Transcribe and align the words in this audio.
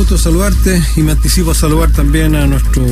Gusto 0.00 0.16
saludarte 0.16 0.82
y 0.96 1.02
me 1.02 1.12
anticipo 1.12 1.50
a 1.50 1.54
saludar 1.54 1.92
también 1.92 2.34
a 2.34 2.46
nuestro 2.46 2.82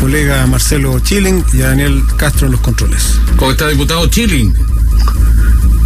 colega 0.00 0.46
Marcelo 0.46 0.98
Chilling 0.98 1.44
y 1.52 1.60
a 1.60 1.68
Daniel 1.68 2.02
Castro 2.16 2.46
en 2.46 2.52
los 2.52 2.62
controles. 2.62 3.20
¿Cómo 3.36 3.50
está, 3.50 3.68
diputado 3.68 4.06
Chilling? 4.06 4.54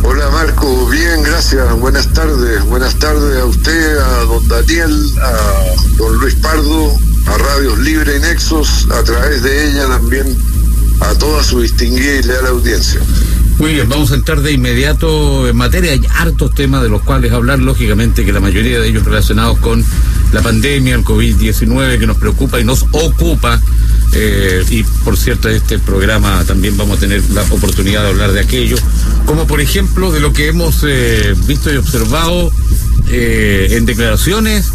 Hola 0.05 0.31
Marco, 0.31 0.87
bien, 0.87 1.25
gracias. 1.25 1.69
Buenas 1.81 2.07
tardes. 2.13 2.65
Buenas 2.67 2.95
tardes 2.95 3.41
a 3.41 3.45
usted, 3.47 3.99
a 3.99 4.23
don 4.23 4.47
Daniel, 4.47 5.19
a 5.21 5.97
don 5.97 6.17
Luis 6.21 6.37
Pardo, 6.37 6.97
a 7.27 7.39
Radios 7.39 7.79
Libre 7.81 8.17
y 8.17 8.21
Nexos, 8.21 8.87
a 8.93 9.03
través 9.03 9.43
de 9.43 9.71
ella 9.71 9.89
también 9.89 10.39
a 11.01 11.13
toda 11.15 11.43
su 11.43 11.61
distinguida 11.61 12.21
y 12.21 12.23
leal 12.23 12.47
audiencia. 12.47 13.01
Muy 13.59 13.73
bien, 13.75 13.89
vamos 13.89 14.13
a 14.13 14.15
entrar 14.15 14.41
de 14.41 14.53
inmediato 14.53 15.49
en 15.49 15.57
materia. 15.57 15.91
Hay 15.91 16.01
hartos 16.15 16.55
temas 16.55 16.81
de 16.81 16.89
los 16.89 17.03
cuales 17.03 17.33
hablar, 17.33 17.59
lógicamente, 17.59 18.25
que 18.25 18.33
la 18.33 18.39
mayoría 18.39 18.79
de 18.79 18.89
ellos 18.89 19.05
relacionados 19.05 19.59
con 19.59 19.85
la 20.33 20.43
pandemia, 20.43 20.95
el 20.95 21.05
COVID-19, 21.05 21.99
que 21.99 22.07
nos 22.07 22.17
preocupa 22.19 22.61
y 22.61 22.65
nos 22.65 22.87
ocupa. 22.93 23.61
Eh, 24.13 24.65
y 24.71 24.85
por 25.05 25.17
cierto, 25.17 25.49
este 25.49 25.81
programa 25.81 26.45
también 26.45 26.77
vamos 26.77 26.99
a 26.99 27.01
tener 27.01 27.21
la 27.31 27.43
oportunidad 27.43 28.03
de 28.05 28.09
hablar 28.11 28.31
de 28.31 28.41
aquello, 28.41 28.77
como 29.27 29.47
por 29.49 29.61
ejemplo 29.61 30.13
de 30.13 30.21
lo 30.21 30.33
que 30.33 30.47
hemos 30.47 30.85
eh, 30.87 31.35
visto 31.47 31.73
y 31.73 31.77
observado 31.77 32.53
eh, 33.11 33.71
en 33.73 33.87
declaraciones 33.87 34.73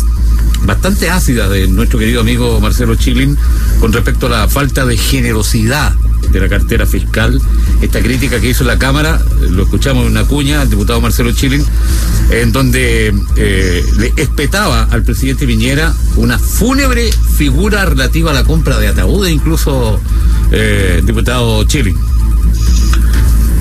bastante 0.66 1.10
ácidas 1.10 1.50
de 1.50 1.68
nuestro 1.68 2.00
querido 2.00 2.22
amigo 2.22 2.60
Marcelo 2.60 2.96
Chilin 2.96 3.38
con 3.80 3.92
respecto 3.92 4.28
a 4.28 4.30
la 4.30 4.48
falta 4.48 4.86
de 4.86 4.98
generosidad 4.98 5.96
de 6.34 6.40
la 6.40 6.50
cartera 6.50 6.86
fiscal. 6.86 7.40
Esta 7.82 8.02
crítica 8.02 8.42
que 8.42 8.50
hizo 8.50 8.64
la 8.64 8.78
Cámara, 8.78 9.22
lo 9.50 9.64
escuchamos 9.64 10.06
en 10.06 10.12
una 10.12 10.26
cuña, 10.26 10.62
al 10.62 10.70
diputado 10.70 11.00
Marcelo 11.00 11.32
Chilin, 11.32 11.64
en 12.32 12.52
donde 12.52 13.14
eh, 13.36 13.86
le 13.98 14.14
espetaba 14.18 14.84
al 14.90 15.04
presidente 15.04 15.46
Piñera 15.46 15.94
una 16.18 16.40
fúnebre 16.40 17.12
figura 17.12 17.86
relativa 17.86 18.32
a 18.32 18.34
la 18.34 18.44
compra 18.44 18.80
de 18.80 18.88
ataúdes, 18.88 19.32
incluso 19.32 20.00
eh, 20.52 21.02
diputado 21.06 21.64
Chilin. 21.66 21.98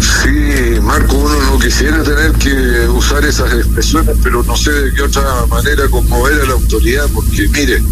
Sí, 0.01 0.81
Marco, 0.81 1.17
uno 1.17 1.41
no 1.43 1.59
quisiera 1.59 2.03
tener 2.03 2.33
que 2.33 2.89
usar 2.89 3.25
esas 3.25 3.53
expresiones, 3.53 4.17
pero 4.23 4.43
no 4.43 4.57
sé 4.57 4.73
de 4.73 4.95
qué 4.95 5.03
otra 5.03 5.47
manera 5.49 5.89
conmover 5.89 6.41
a 6.41 6.45
la 6.47 6.53
autoridad, 6.53 7.09
porque 7.15 7.49
mire, 7.49 7.83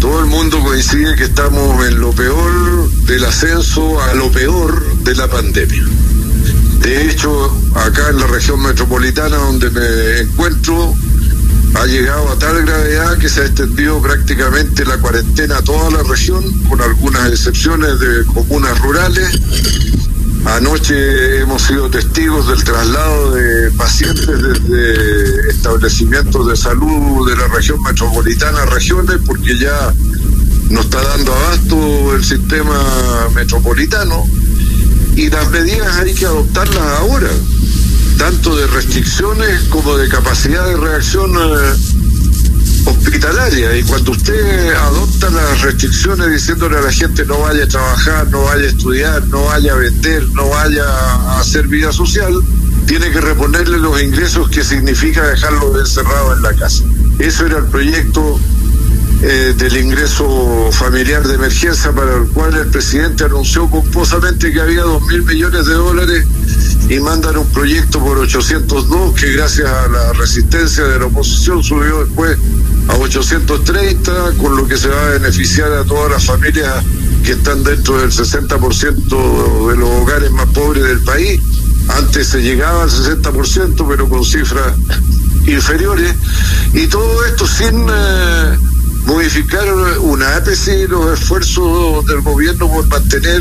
todo 0.00 0.20
el 0.20 0.26
mundo 0.26 0.60
coincide 0.62 1.14
que 1.16 1.24
estamos 1.24 1.86
en 1.86 2.00
lo 2.00 2.12
peor 2.12 2.90
del 3.06 3.24
ascenso 3.24 4.00
a 4.02 4.14
lo 4.14 4.30
peor 4.30 4.96
de 5.02 5.14
la 5.14 5.28
pandemia. 5.28 5.84
De 6.80 7.10
hecho, 7.10 7.50
acá 7.74 8.10
en 8.10 8.18
la 8.20 8.26
región 8.26 8.62
metropolitana 8.62 9.36
donde 9.36 9.70
me 9.70 10.20
encuentro, 10.20 10.94
ha 11.74 11.86
llegado 11.86 12.30
a 12.30 12.38
tal 12.38 12.64
gravedad 12.64 13.18
que 13.18 13.28
se 13.28 13.40
ha 13.42 13.44
extendido 13.44 14.00
prácticamente 14.00 14.84
la 14.84 14.98
cuarentena 14.98 15.58
a 15.58 15.62
toda 15.62 15.90
la 15.90 16.02
región, 16.02 16.44
con 16.68 16.80
algunas 16.80 17.30
excepciones 17.30 17.98
de 17.98 18.24
comunas 18.26 18.78
rurales. 18.80 19.28
Anoche 20.46 21.40
hemos 21.40 21.62
sido 21.62 21.90
testigos 21.90 22.46
del 22.46 22.62
traslado 22.62 23.32
de 23.32 23.70
pacientes 23.72 24.26
desde 24.26 25.50
establecimientos 25.50 26.46
de 26.48 26.56
salud 26.56 27.28
de 27.28 27.36
la 27.36 27.48
región 27.48 27.82
metropolitana 27.82 28.62
a 28.62 28.66
regiones 28.66 29.18
porque 29.26 29.58
ya 29.58 29.92
no 30.70 30.80
está 30.80 31.02
dando 31.02 31.34
abasto 31.34 32.14
el 32.14 32.24
sistema 32.24 33.28
metropolitano 33.34 34.24
y 35.16 35.28
las 35.30 35.50
medidas 35.50 35.96
hay 35.96 36.14
que 36.14 36.26
adoptarlas 36.26 37.00
ahora, 37.00 37.30
tanto 38.16 38.56
de 38.56 38.66
restricciones 38.68 39.62
como 39.64 39.96
de 39.96 40.08
capacidad 40.08 40.64
de 40.66 40.76
reacción 40.76 41.32
eh, 41.34 42.05
hospitalaria. 42.86 43.76
Y 43.76 43.82
cuando 43.82 44.12
usted 44.12 44.74
adopta 44.74 45.30
las 45.30 45.60
restricciones 45.62 46.30
diciéndole 46.30 46.78
a 46.78 46.82
la 46.82 46.92
gente 46.92 47.24
no 47.24 47.38
vaya 47.40 47.64
a 47.64 47.68
trabajar, 47.68 48.28
no 48.30 48.42
vaya 48.42 48.64
a 48.64 48.68
estudiar, 48.68 49.26
no 49.28 49.44
vaya 49.44 49.72
a 49.72 49.76
vender, 49.76 50.22
no 50.30 50.48
vaya 50.48 50.84
a 50.84 51.40
hacer 51.40 51.66
vida 51.66 51.92
social, 51.92 52.32
tiene 52.86 53.10
que 53.10 53.20
reponerle 53.20 53.78
los 53.78 54.00
ingresos 54.00 54.48
que 54.48 54.62
significa 54.62 55.22
dejarlo 55.26 55.78
encerrado 55.78 56.36
en 56.36 56.42
la 56.42 56.54
casa. 56.54 56.84
Eso 57.18 57.46
era 57.46 57.58
el 57.58 57.64
proyecto 57.64 58.38
eh, 59.22 59.54
del 59.56 59.76
ingreso 59.78 60.70
familiar 60.72 61.26
de 61.26 61.34
emergencia 61.34 61.90
para 61.92 62.16
el 62.16 62.28
cual 62.28 62.54
el 62.54 62.68
presidente 62.68 63.24
anunció 63.24 63.68
pomposamente 63.68 64.52
que 64.52 64.60
había 64.60 64.82
dos 64.82 65.02
mil 65.06 65.22
millones 65.22 65.66
de 65.66 65.74
dólares 65.74 66.26
y 66.88 67.00
mandan 67.00 67.38
un 67.38 67.46
proyecto 67.46 67.98
por 67.98 68.18
802 68.18 69.14
que 69.18 69.32
gracias 69.32 69.68
a 69.68 69.88
la 69.88 70.12
resistencia 70.12 70.84
de 70.84 70.98
la 70.98 71.06
oposición 71.06 71.64
subió 71.64 72.04
después 72.04 72.36
a 72.88 72.96
830 72.96 74.32
con 74.40 74.56
lo 74.56 74.66
que 74.66 74.76
se 74.76 74.88
va 74.88 75.06
a 75.06 75.10
beneficiar 75.10 75.72
a 75.72 75.84
todas 75.84 76.10
las 76.10 76.24
familias 76.24 76.84
que 77.24 77.32
están 77.32 77.64
dentro 77.64 77.98
del 77.98 78.10
60% 78.10 79.70
de 79.70 79.76
los 79.76 79.90
hogares 79.90 80.30
más 80.30 80.46
pobres 80.46 80.84
del 80.84 81.00
país. 81.00 81.40
Antes 81.88 82.28
se 82.28 82.42
llegaba 82.42 82.84
al 82.84 82.90
60% 82.90 83.86
pero 83.88 84.08
con 84.08 84.24
cifras 84.24 84.74
inferiores 85.46 86.14
y 86.72 86.86
todo 86.86 87.24
esto 87.24 87.46
sin... 87.46 87.86
Eh, 87.88 88.58
modificar 89.06 89.64
una 90.00 90.36
APC 90.36 90.88
los 90.88 91.18
esfuerzos 91.18 92.04
del 92.06 92.20
gobierno 92.22 92.68
por 92.68 92.86
mantener 92.88 93.40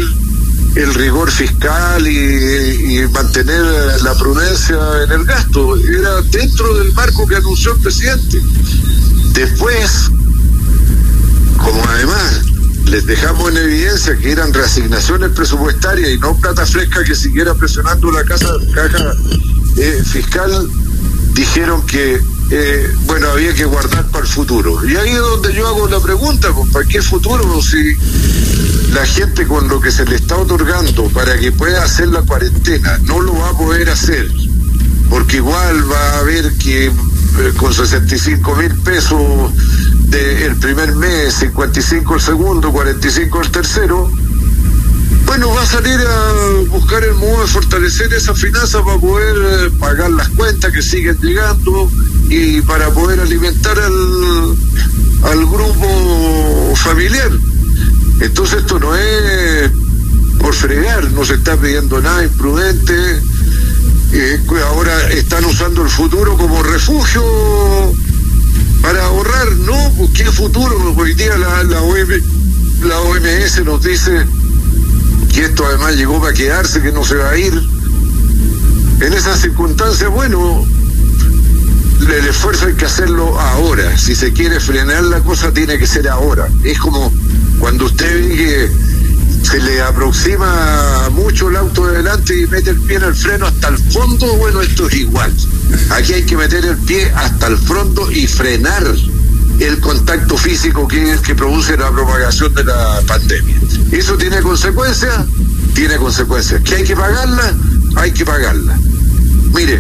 el 0.76 0.94
rigor 0.94 1.32
fiscal 1.32 2.08
y, 2.08 3.08
mantener 3.12 3.64
la 4.04 4.14
prudencia 4.16 4.78
en 5.04 5.12
el 5.12 5.26
gasto. 5.26 5.76
Era 5.78 6.22
dentro 6.22 6.76
del 6.76 6.94
marco 6.94 7.26
que 7.26 7.36
anunció 7.36 7.74
el 7.74 7.80
presidente. 7.80 8.42
Después, 9.36 10.10
como 11.58 11.84
además 11.90 12.42
les 12.86 13.06
dejamos 13.06 13.52
en 13.52 13.58
evidencia 13.58 14.16
que 14.16 14.32
eran 14.32 14.54
reasignaciones 14.54 15.32
presupuestarias 15.32 16.10
y 16.12 16.18
no 16.20 16.38
plata 16.38 16.66
fresca 16.66 17.04
que 17.04 17.16
siguiera 17.16 17.54
presionando 17.54 18.12
la 18.12 18.24
casa, 18.24 18.48
caja 18.74 19.14
eh, 19.78 20.02
fiscal, 20.06 20.70
dijeron 21.34 21.86
que 21.86 22.22
eh, 22.52 22.96
bueno, 23.08 23.30
había 23.30 23.54
que 23.54 23.66
guardar 23.66 24.06
para 24.08 24.24
el 24.24 24.32
futuro. 24.32 24.88
Y 24.88 24.96
ahí 24.96 25.10
es 25.10 25.20
donde 25.20 25.54
yo 25.54 25.68
hago 25.68 25.88
la 25.88 26.00
pregunta, 26.00 26.54
pues, 26.54 26.72
¿para 26.72 26.86
qué 26.86 27.02
futuro? 27.02 27.62
Si 27.62 27.96
la 28.94 29.06
gente 29.06 29.46
con 29.48 29.68
lo 29.68 29.82
que 29.82 29.92
se 29.92 30.06
le 30.06 30.16
está 30.16 30.38
otorgando 30.38 31.10
para 31.10 31.38
que 31.38 31.52
pueda 31.52 31.84
hacer 31.84 32.08
la 32.08 32.22
cuarentena 32.22 32.98
no 33.00 33.20
lo 33.20 33.34
va 33.34 33.50
a 33.50 33.58
poder 33.58 33.90
hacer, 33.90 34.32
porque 35.10 35.38
igual 35.38 35.92
va 35.92 36.10
a 36.12 36.20
haber 36.20 36.54
que 36.54 36.92
con 37.58 37.74
65 37.74 38.56
mil 38.56 38.74
pesos 38.76 39.52
del 40.10 40.56
primer 40.58 40.96
mes, 40.96 41.34
55 41.36 42.16
el 42.16 42.22
segundo, 42.22 42.72
45 42.72 43.42
el 43.42 43.52
tercero, 43.52 44.12
bueno, 45.26 45.50
va 45.50 45.64
a 45.64 45.66
salir 45.66 46.00
a 46.00 46.70
buscar 46.70 47.04
el 47.04 47.16
modo 47.16 47.42
de 47.42 47.48
fortalecer 47.48 48.14
esa 48.14 48.34
finanza 48.34 48.84
para 48.84 49.00
poder 49.00 49.36
eh, 49.38 49.72
pagar 49.80 50.12
las 50.12 50.30
cuentas 50.30 50.72
que 50.72 50.82
siguen 50.82 51.18
llegando 51.22 51.92
y 52.30 52.62
para 52.62 52.90
poder 52.92 53.20
alimentar 53.20 53.78
al, 53.78 54.56
al 55.24 55.46
grupo 55.46 56.74
familiar. 56.76 57.32
Entonces 58.22 58.60
esto 58.60 58.80
no 58.80 58.96
es 58.96 59.72
por 60.40 60.54
fregar, 60.54 61.12
no 61.12 61.26
se 61.26 61.34
está 61.34 61.58
pidiendo 61.58 62.02
nada 62.02 62.24
imprudente. 62.24 63.22
Ahora 64.16 65.10
están 65.10 65.44
usando 65.44 65.82
el 65.84 65.90
futuro 65.90 66.38
como 66.38 66.64
refugio 66.64 67.22
para 68.82 69.04
ahorrar, 69.04 69.52
no, 69.58 69.92
pues 69.98 70.12
qué 70.12 70.24
futuro, 70.32 70.94
hoy 70.96 71.14
día 71.16 71.38
la, 71.38 71.64
la, 71.64 71.82
la 72.84 73.00
OMS 73.00 73.66
nos 73.66 73.84
dice 73.84 74.26
que 75.34 75.46
esto 75.46 75.66
además 75.66 75.98
llegó 75.98 76.22
para 76.22 76.34
quedarse, 76.34 76.82
que 76.82 76.94
no 76.94 77.04
se 77.04 77.16
va 77.16 77.32
a 77.32 77.38
ir. 77.38 77.54
En 79.02 79.12
esas 79.12 79.42
circunstancias, 79.42 80.10
bueno, 80.10 80.66
el 82.02 82.28
esfuerzo 82.28 82.68
hay 82.68 82.76
que 82.76 82.86
hacerlo 82.86 83.38
ahora. 83.38 83.98
Si 83.98 84.16
se 84.16 84.32
quiere 84.32 84.62
frenar 84.62 85.04
la 85.04 85.20
cosa, 85.20 85.52
tiene 85.52 85.78
que 85.78 85.88
ser 85.88 86.08
ahora. 86.08 86.48
Es 86.64 86.80
como 86.80 87.12
cuando 87.60 87.86
usted 87.86 88.30
ve 88.30 88.36
que 88.36 88.72
se 89.46 89.60
le 89.60 89.80
aproxima 89.80 91.08
mucho 91.12 91.50
el 91.50 91.56
auto 91.58 91.86
de 91.86 91.98
delante 91.98 92.36
y 92.36 92.48
mete 92.48 92.72
el 92.72 92.80
pie 92.80 92.96
en 92.98 93.04
el 93.04 93.14
freno 93.14 93.46
hasta 93.46 93.68
el 93.68 93.78
fondo, 93.78 94.26
bueno, 94.38 94.62
esto 94.62 94.88
es 94.88 94.96
igual. 94.96 95.32
Aquí 95.92 96.14
hay 96.14 96.24
que 96.24 96.36
meter 96.36 96.66
el 96.66 96.78
pie 96.78 97.12
hasta 97.16 97.48
el 97.48 97.58
fondo 97.58 98.12
y 98.12 98.26
frenar 98.26 98.84
el 99.60 99.80
contacto 99.82 100.36
físico 100.36 100.88
que 100.88 101.12
es 101.12 101.22
que 101.22 101.36
produce 101.36 101.78
la 101.78 101.92
propagación 101.92 102.56
de 102.56 102.64
la 102.64 103.02
pandemia. 103.06 103.56
¿Eso 103.92 104.18
tiene 104.18 104.42
consecuencias? 104.42 105.14
Tiene 105.76 105.98
consecuencias. 105.98 106.62
¿Que 106.64 106.78
hay 106.78 106.84
que 106.84 106.96
pagarla? 106.96 107.54
Hay 107.98 108.12
que 108.12 108.26
pagarla. 108.26 108.76
Mire, 109.54 109.80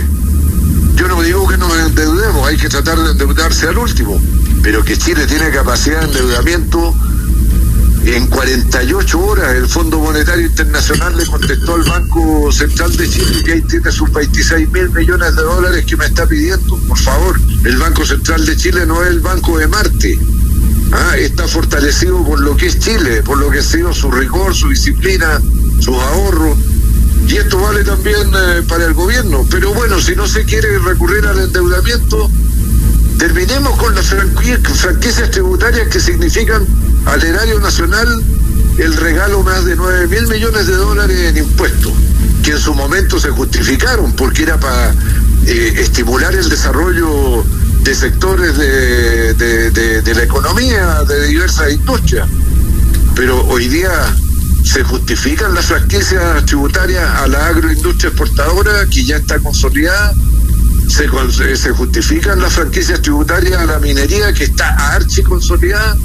yo 0.95 1.07
no 1.07 1.21
digo 1.23 1.47
que 1.47 1.57
nos 1.57 1.75
endeudemos, 1.75 2.47
hay 2.47 2.57
que 2.57 2.69
tratar 2.69 2.99
de 2.99 3.11
endeudarse 3.11 3.67
al 3.67 3.79
último, 3.79 4.21
pero 4.61 4.85
que 4.85 4.95
Chile 4.95 5.25
tiene 5.25 5.49
capacidad 5.49 6.01
de 6.01 6.05
endeudamiento 6.05 6.93
en 8.13 8.27
48 8.27 9.19
horas 9.19 9.55
el 9.55 9.67
Fondo 9.67 9.99
Monetario 9.99 10.45
Internacional 10.45 11.17
le 11.17 11.25
contestó 11.25 11.75
al 11.75 11.83
Banco 11.83 12.51
Central 12.51 12.95
de 12.95 13.09
Chile 13.09 13.43
que 13.43 13.53
ahí 13.53 13.61
tiene 13.63 13.91
sus 13.91 14.11
26 14.11 14.69
mil 14.69 14.89
millones 14.91 15.35
de 15.35 15.41
dólares 15.41 15.85
que 15.85 15.97
me 15.97 16.05
está 16.05 16.27
pidiendo. 16.27 16.77
Por 16.87 16.97
favor, 16.99 17.39
el 17.63 17.77
Banco 17.77 18.05
Central 18.05 18.45
de 18.45 18.55
Chile 18.55 18.85
no 18.85 19.01
es 19.03 19.09
el 19.09 19.21
Banco 19.21 19.57
de 19.57 19.67
Marte, 19.67 20.19
está 21.17 21.47
fortalecido 21.47 22.23
por 22.23 22.39
lo 22.39 22.55
que 22.55 22.67
es 22.67 22.79
Chile, 22.79 23.23
por 23.23 23.37
lo 23.37 23.49
que 23.49 23.59
ha 23.59 23.63
sido 23.63 23.93
su 23.93 24.11
rigor, 24.11 24.53
su 24.53 24.69
disciplina, 24.69 25.41
sus 25.79 25.95
ahorros. 25.95 26.57
Y 27.27 27.37
esto 27.37 27.59
vale 27.59 27.83
también 27.83 28.29
eh, 28.33 28.61
para 28.67 28.85
el 28.85 28.93
gobierno. 28.93 29.45
Pero 29.49 29.73
bueno, 29.73 29.99
si 29.99 30.15
no 30.15 30.27
se 30.27 30.45
quiere 30.45 30.77
recurrir 30.79 31.25
al 31.25 31.39
endeudamiento, 31.39 32.29
con 33.73 33.95
las 33.95 34.07
franquicias 34.07 35.31
tributarias 35.31 35.87
que 35.87 35.99
significan 35.99 36.65
al 37.05 37.23
erario 37.23 37.59
nacional 37.59 38.23
el 38.77 38.95
regalo 38.97 39.41
más 39.43 39.65
de 39.65 39.75
9 39.75 40.07
mil 40.07 40.27
millones 40.27 40.67
de 40.67 40.75
dólares 40.75 41.17
en 41.17 41.37
impuestos, 41.37 41.93
que 42.43 42.51
en 42.51 42.59
su 42.59 42.73
momento 42.73 43.19
se 43.19 43.29
justificaron 43.29 44.13
porque 44.13 44.43
era 44.43 44.59
para 44.59 44.93
eh, 45.47 45.73
estimular 45.77 46.35
el 46.35 46.47
desarrollo 46.49 47.43
de 47.81 47.95
sectores 47.95 48.57
de, 48.57 49.33
de, 49.33 50.15
la 50.15 50.23
economía, 50.23 51.03
de 51.03 51.27
diversas 51.27 51.71
industrias. 51.71 52.27
Pero 53.15 53.45
hoy 53.47 53.67
día 53.67 53.91
se 54.63 54.83
justifican 54.83 55.53
las 55.53 55.65
franquicias 55.65 56.45
tributarias 56.45 57.07
a 57.21 57.27
la 57.27 57.47
agroindustria 57.47 58.09
exportadora 58.09 58.85
que 58.87 59.03
ya 59.03 59.17
está 59.17 59.39
consolidada, 59.39 60.13
se, 60.87 61.07
justifican 61.71 62.41
las 62.41 62.53
franquicias 62.53 63.01
tributarias 63.01 63.59
a 63.59 63.65
la 63.65 63.79
minería 63.79 64.33
que 64.33 64.45
está 64.45 64.93
archi 64.93 65.23
consolidada 65.23 65.97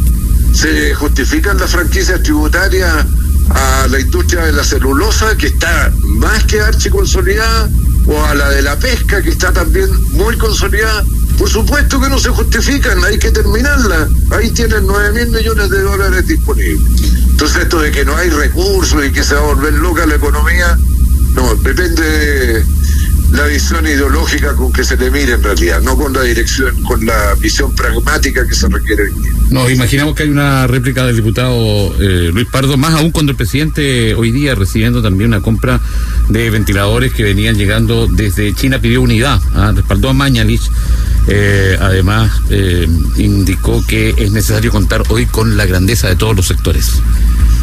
se 0.53 0.94
justifican 0.94 1.59
las 1.59 1.71
franquicias 1.71 2.23
tributarias 2.23 3.06
a 3.50 3.87
la 3.88 4.00
industria 4.00 4.44
de 4.44 4.53
la 4.53 4.65
celulosa, 4.65 5.37
que 5.37 5.49
está 5.49 5.93
más 6.05 6.44
que 6.44 6.61
archiconsolidada, 6.61 7.69
o 8.06 8.25
a 8.25 8.35
la 8.35 8.50
de 8.50 8.62
la 8.62 8.77
pesca, 8.77 9.23
que 9.23 9.31
está 9.31 9.53
también 9.53 9.88
muy 10.12 10.37
consolidada. 10.37 11.05
Por 11.38 11.49
supuesto 11.49 12.00
que 12.00 12.09
no 12.09 12.19
se 12.19 12.31
justifican, 12.31 13.03
hay 13.05 13.19
que 13.19 13.31
terminarla. 13.31 14.09
Ahí 14.33 14.50
tienen 14.50 14.87
9 14.87 15.12
mil 15.12 15.29
millones 15.29 15.71
de 15.71 15.81
dólares 15.83 16.26
disponibles. 16.26 16.81
Entonces 17.31 17.62
esto 17.62 17.81
de 17.81 17.91
que 17.91 18.05
no 18.05 18.15
hay 18.17 18.29
recursos 18.29 19.05
y 19.05 19.11
que 19.11 19.25
se 19.25 19.35
va 19.35 19.41
a 19.41 19.44
volver 19.44 19.73
loca 19.75 20.05
la 20.06 20.17
economía, 20.17 20.76
no, 21.35 21.55
depende 21.56 22.03
de 22.03 22.65
la 23.32 23.47
visión 23.47 23.87
ideológica 23.87 24.55
con 24.55 24.73
que 24.73 24.85
se 24.85 24.97
le 24.97 25.11
mire 25.11 25.35
en 25.35 25.43
realidad, 25.43 25.81
no 25.82 25.97
con 25.97 26.12
la 26.12 26.23
dirección, 26.23 26.82
con 26.82 27.05
la 27.05 27.35
visión 27.37 27.75
pragmática 27.75 28.47
que 28.47 28.55
se 28.55 28.69
requiere 28.69 29.05
Nos 29.50 29.71
imaginamos 29.71 30.15
que 30.15 30.25
hay 30.25 30.31
una 30.31 30.67
réplica 30.67 31.06
del 31.06 31.17
diputado 31.17 31.94
eh, 32.00 32.31
Luis 32.32 32.47
Pardo, 32.50 32.77
más 32.77 32.94
aún 32.94 33.11
cuando 33.11 33.31
el 33.31 33.37
presidente 33.37 34.15
hoy 34.15 34.32
día 34.32 34.55
recibiendo 34.55 35.03
también 35.03 35.29
una 35.29 35.41
compra 35.41 35.81
de 36.29 36.50
ventiladores 36.50 37.12
que 37.12 37.23
venían 37.23 37.56
llegando 37.56 38.06
desde 38.06 38.53
China, 38.55 38.81
pidió 38.81 39.03
unidad, 39.03 39.41
¿ah? 39.55 39.73
respaldó 39.75 40.09
a 40.11 40.12
Mañalich. 40.12 40.62
Eh, 41.29 41.76
además, 41.81 42.33
eh, 42.50 42.88
indicó 43.17 43.85
que 43.87 44.15
es 44.17 44.33
necesario 44.33 44.71
contar 44.71 45.03
hoy 45.09 45.26
con 45.26 45.56
la 45.56 45.67
grandeza 45.67 46.09
de 46.09 46.17
todos 46.17 46.35
los 46.35 46.47
sectores. 46.47 47.00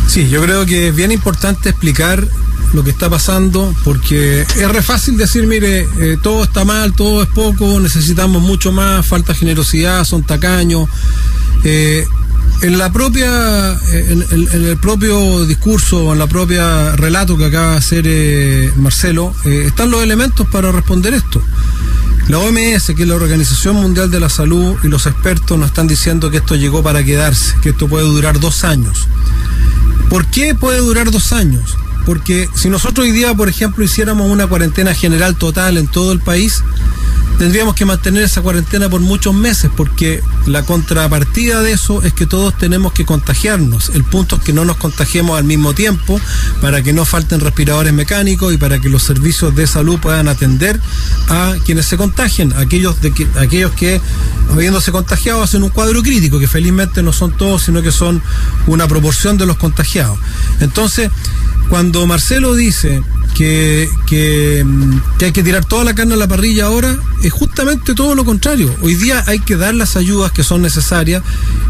Sí, 0.07 0.29
yo 0.29 0.41
creo 0.41 0.65
que 0.65 0.87
es 0.87 0.95
bien 0.95 1.11
importante 1.11 1.69
explicar 1.69 2.27
lo 2.73 2.83
que 2.83 2.89
está 2.89 3.09
pasando, 3.09 3.73
porque 3.83 4.41
es 4.41 4.71
re 4.71 4.81
fácil 4.81 5.17
decir, 5.17 5.45
mire, 5.47 5.87
eh, 5.99 6.17
todo 6.21 6.43
está 6.43 6.65
mal, 6.65 6.93
todo 6.93 7.23
es 7.23 7.29
poco, 7.29 7.79
necesitamos 7.79 8.41
mucho 8.41 8.71
más, 8.71 9.05
falta 9.05 9.33
generosidad, 9.33 10.03
son 10.05 10.23
tacaños. 10.23 10.89
Eh, 11.63 12.05
en 12.61 12.77
la 12.77 12.91
propia, 12.91 13.77
en, 13.91 14.25
el 14.31 14.77
propio 14.77 15.45
discurso, 15.45 16.13
en 16.13 16.19
la 16.19 16.27
propia 16.27 16.95
relato 16.95 17.37
que 17.37 17.45
acaba 17.45 17.71
de 17.71 17.77
hacer 17.77 18.05
eh, 18.07 18.71
Marcelo, 18.77 19.35
están 19.43 19.91
los 19.91 20.01
elementos 20.01 20.47
para 20.47 20.71
responder 20.71 21.13
esto. 21.13 21.41
La 22.29 22.39
OMS, 22.39 22.93
que 22.95 23.03
es 23.03 23.07
la 23.07 23.15
Organización 23.15 23.75
Mundial 23.75 24.09
de 24.09 24.19
la 24.19 24.29
Salud, 24.29 24.75
y 24.83 24.87
los 24.87 25.05
expertos 25.05 25.57
nos 25.57 25.67
están 25.67 25.87
diciendo 25.87 26.31
que 26.31 26.37
esto 26.37 26.55
llegó 26.55 26.81
para 26.81 27.03
quedarse, 27.03 27.55
que 27.61 27.69
esto 27.69 27.87
puede 27.87 28.05
durar 28.05 28.39
dos 28.39 28.63
años. 28.63 29.07
¿Por 30.09 30.25
qué 30.27 30.55
puede 30.55 30.79
durar 30.79 31.11
dos 31.11 31.33
años? 31.33 31.75
Porque 32.05 32.47
si 32.55 32.69
nosotros 32.69 33.05
hoy 33.05 33.11
día, 33.11 33.33
por 33.33 33.49
ejemplo, 33.49 33.83
hiciéramos 33.83 34.31
una 34.31 34.47
cuarentena 34.47 34.93
general 34.93 35.35
total 35.35 35.77
en 35.77 35.87
todo 35.87 36.13
el 36.13 36.19
país, 36.19 36.63
tendríamos 37.37 37.75
que 37.75 37.85
mantener 37.85 38.23
esa 38.23 38.41
cuarentena 38.41 38.89
por 38.89 39.01
muchos 39.01 39.33
meses, 39.33 39.69
porque 39.75 40.21
la 40.45 40.63
contrapartida 40.63 41.61
de 41.61 41.71
eso 41.71 42.01
es 42.03 42.13
que 42.13 42.25
todos 42.25 42.57
tenemos 42.57 42.93
que 42.93 43.05
contagiarnos. 43.05 43.89
El 43.89 44.03
punto 44.03 44.37
es 44.37 44.41
que 44.41 44.53
no 44.53 44.65
nos 44.65 44.77
contagiemos 44.77 45.37
al 45.37 45.43
mismo 45.43 45.73
tiempo 45.73 46.19
para 46.61 46.81
que 46.81 46.93
no 46.93 47.05
falten 47.05 47.39
respiradores 47.39 47.93
mecánicos 47.93 48.53
y 48.53 48.57
para 48.57 48.79
que 48.79 48.89
los 48.89 49.03
servicios 49.03 49.55
de 49.55 49.67
salud 49.67 49.99
puedan 49.99 50.27
atender 50.27 50.79
a 51.29 51.55
quienes 51.65 51.85
se 51.85 51.97
contagien, 51.97 52.53
aquellos, 52.53 52.95
aquellos 53.39 53.71
que, 53.71 54.01
habiéndose 54.51 54.91
contagiado, 54.91 55.43
hacen 55.43 55.63
un 55.63 55.69
cuadro 55.69 56.01
crítico, 56.01 56.39
que 56.39 56.47
felizmente 56.47 57.03
no 57.03 57.13
son 57.13 57.31
todos, 57.31 57.63
sino 57.63 57.81
que 57.81 57.91
son 57.91 58.21
una 58.65 58.87
proporción 58.87 59.37
de 59.37 59.45
los 59.45 59.57
contagiados. 59.57 60.17
Entonces, 60.59 61.11
cuando 61.69 62.05
Marcelo 62.07 62.55
dice 62.55 63.03
que, 63.35 63.89
que, 64.07 64.65
hay 65.21 65.31
que 65.31 65.43
tirar 65.43 65.65
toda 65.65 65.83
la 65.83 65.95
carne 65.95 66.13
a 66.13 66.17
la 66.17 66.27
parrilla 66.27 66.65
ahora, 66.65 66.97
es 67.23 67.31
justamente 67.31 67.93
todo 67.93 68.15
lo 68.15 68.25
contrario. 68.25 68.73
Hoy 68.81 68.95
día 68.95 69.23
hay 69.27 69.39
que 69.39 69.55
dar 69.55 69.73
las 69.73 69.95
ayudas 69.95 70.31
que 70.31 70.43
son 70.43 70.61
necesarias 70.61 71.23